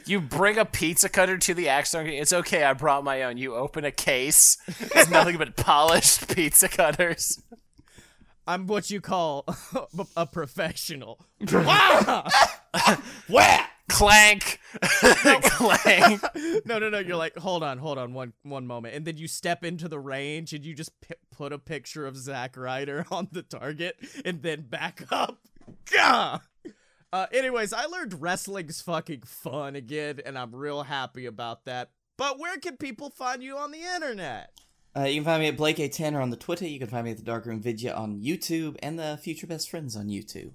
[0.04, 2.08] You bring a pizza cutter to the axe throwing.
[2.08, 3.36] It's okay, I brought my own.
[3.38, 4.58] You open a case.
[4.66, 7.42] It's nothing but polished pizza cutters.
[8.46, 9.44] I'm what you call
[10.16, 11.20] a professional.
[11.52, 12.28] Wow!
[13.28, 13.70] Whack!
[13.88, 14.58] Clank.
[14.82, 16.22] Clank.
[16.64, 16.98] no, no, no.
[16.98, 19.98] You're like, hold on, hold on, one, one moment, and then you step into the
[19.98, 24.42] range and you just pi put a picture of Zack Ryder on the target, and
[24.42, 25.38] then back up.
[25.92, 26.40] Gah!
[27.16, 31.88] Uh, anyways, I learned wrestling's fucking fun again, and I'm real happy about that.
[32.18, 34.50] But where can people find you on the internet?
[34.94, 35.88] Uh, you can find me at Blake A.
[35.88, 36.66] Tanner on the Twitter.
[36.66, 39.96] You can find me at the Darkroom Vidya on YouTube and the Future Best Friends
[39.96, 40.52] on YouTube.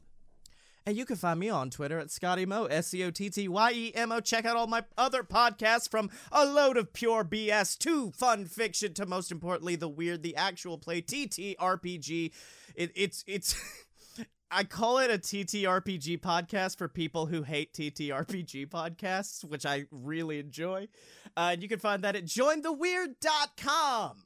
[0.86, 3.48] And you can find me on Twitter at Scotty Mo, S C O T T
[3.48, 4.20] Y E M O.
[4.20, 8.94] Check out all my other podcasts from a load of pure BS to fun fiction
[8.94, 12.32] to most importantly the weird, the actual play TTRPG.
[12.76, 13.56] It, it's it's.
[14.52, 20.40] I call it a TTRPG podcast for people who hate TTRPG podcasts, which I really
[20.40, 20.90] enjoy.
[21.38, 24.24] Uh, and you can find that at jointheweird.com.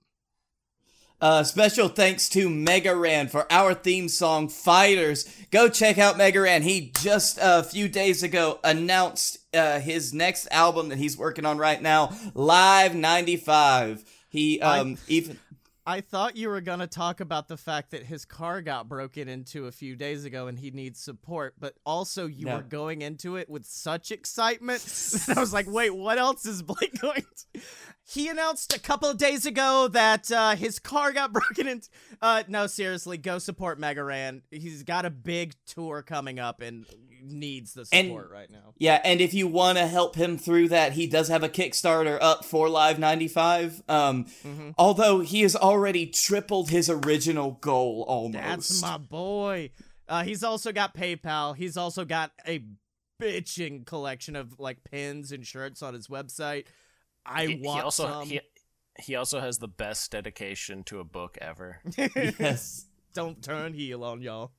[1.22, 5.32] Uh, special thanks to Mega Ran for our theme song Fighters.
[5.50, 6.62] Go check out Mega Ran.
[6.62, 11.58] He just a few days ago announced uh, his next album that he's working on
[11.58, 14.04] right now, Live 95.
[14.28, 15.40] He um even
[15.88, 19.28] I thought you were going to talk about the fact that his car got broken
[19.30, 22.56] into a few days ago and he needs support, but also you No.
[22.58, 24.82] were going into it with such excitement.
[25.36, 27.22] I was like, wait, what else is Blake going
[27.54, 27.62] to?
[28.08, 31.90] He announced a couple of days ago that uh, his car got broken into.
[32.22, 34.42] Uh, no, seriously, go support Mega Ran.
[34.52, 36.86] He's got a big tour coming up and
[37.32, 38.74] needs the And- support right now.
[38.78, 42.18] Yeah, and if you want to help him through that, he does have a Kickstarter
[42.22, 43.84] up for Live 95.
[43.88, 44.70] Um, Mm-hmm.
[44.78, 48.44] Although he has already tripled his original goal almost.
[48.44, 49.72] That's my boy.
[50.08, 51.56] Uh, he's also got PayPal.
[51.56, 52.64] He's also got a
[53.22, 56.66] bitching collection of like pins and shirts on his website.
[57.26, 58.28] I he, he want also some.
[58.28, 58.42] he,
[59.00, 61.80] he also has the best dedication to a book ever.
[61.98, 62.86] yes.
[63.14, 64.52] Don't turn heel on y'all.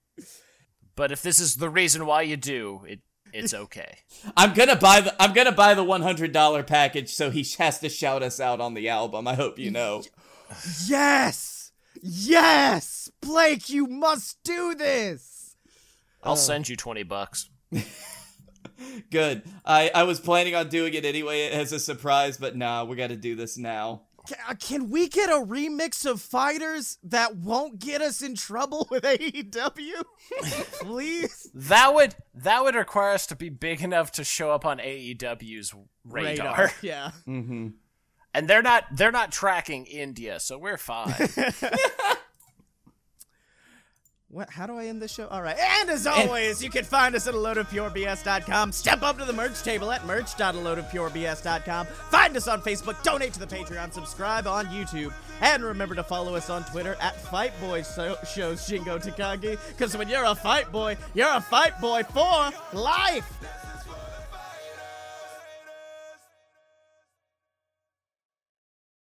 [0.96, 3.00] But if this is the reason why you do, it
[3.32, 3.98] it's okay.
[4.36, 7.78] I'm gonna buy the I'm gonna buy the one hundred dollar package so he has
[7.80, 9.28] to shout us out on the album.
[9.28, 10.02] I hope you know.
[10.86, 15.56] Yes, yes, Blake, you must do this.
[16.22, 16.36] I'll Oh.
[16.36, 17.50] send you twenty bucks.
[19.10, 19.42] Good.
[19.64, 23.08] I I was planning on doing it anyway as a surprise, but nah, we got
[23.08, 24.02] to do this now.
[24.48, 29.02] Uh, Can we get a remix of fighters that won't get us in trouble with
[29.04, 30.04] AEW?
[30.80, 31.50] Please.
[31.54, 35.74] That would that would require us to be big enough to show up on AEW's
[36.04, 36.70] radar.
[36.82, 37.12] Yeah.
[37.26, 37.68] Mm-hmm.
[38.34, 41.14] And they're not they're not tracking India, so we're fine.
[44.28, 45.28] What, how do I end this show?
[45.28, 45.56] All right.
[45.56, 48.72] And as always, you can find us at aloadofpurebs.com.
[48.72, 51.86] Step up to the merch table at merch.aloadofpurebs.com.
[51.86, 56.34] Find us on Facebook, donate to the Patreon, subscribe on YouTube, and remember to follow
[56.34, 59.58] us on Twitter at Fightboy so- shows Shingo Takagi.
[59.68, 63.32] Because when you're a fight boy, you're a fight boy for life.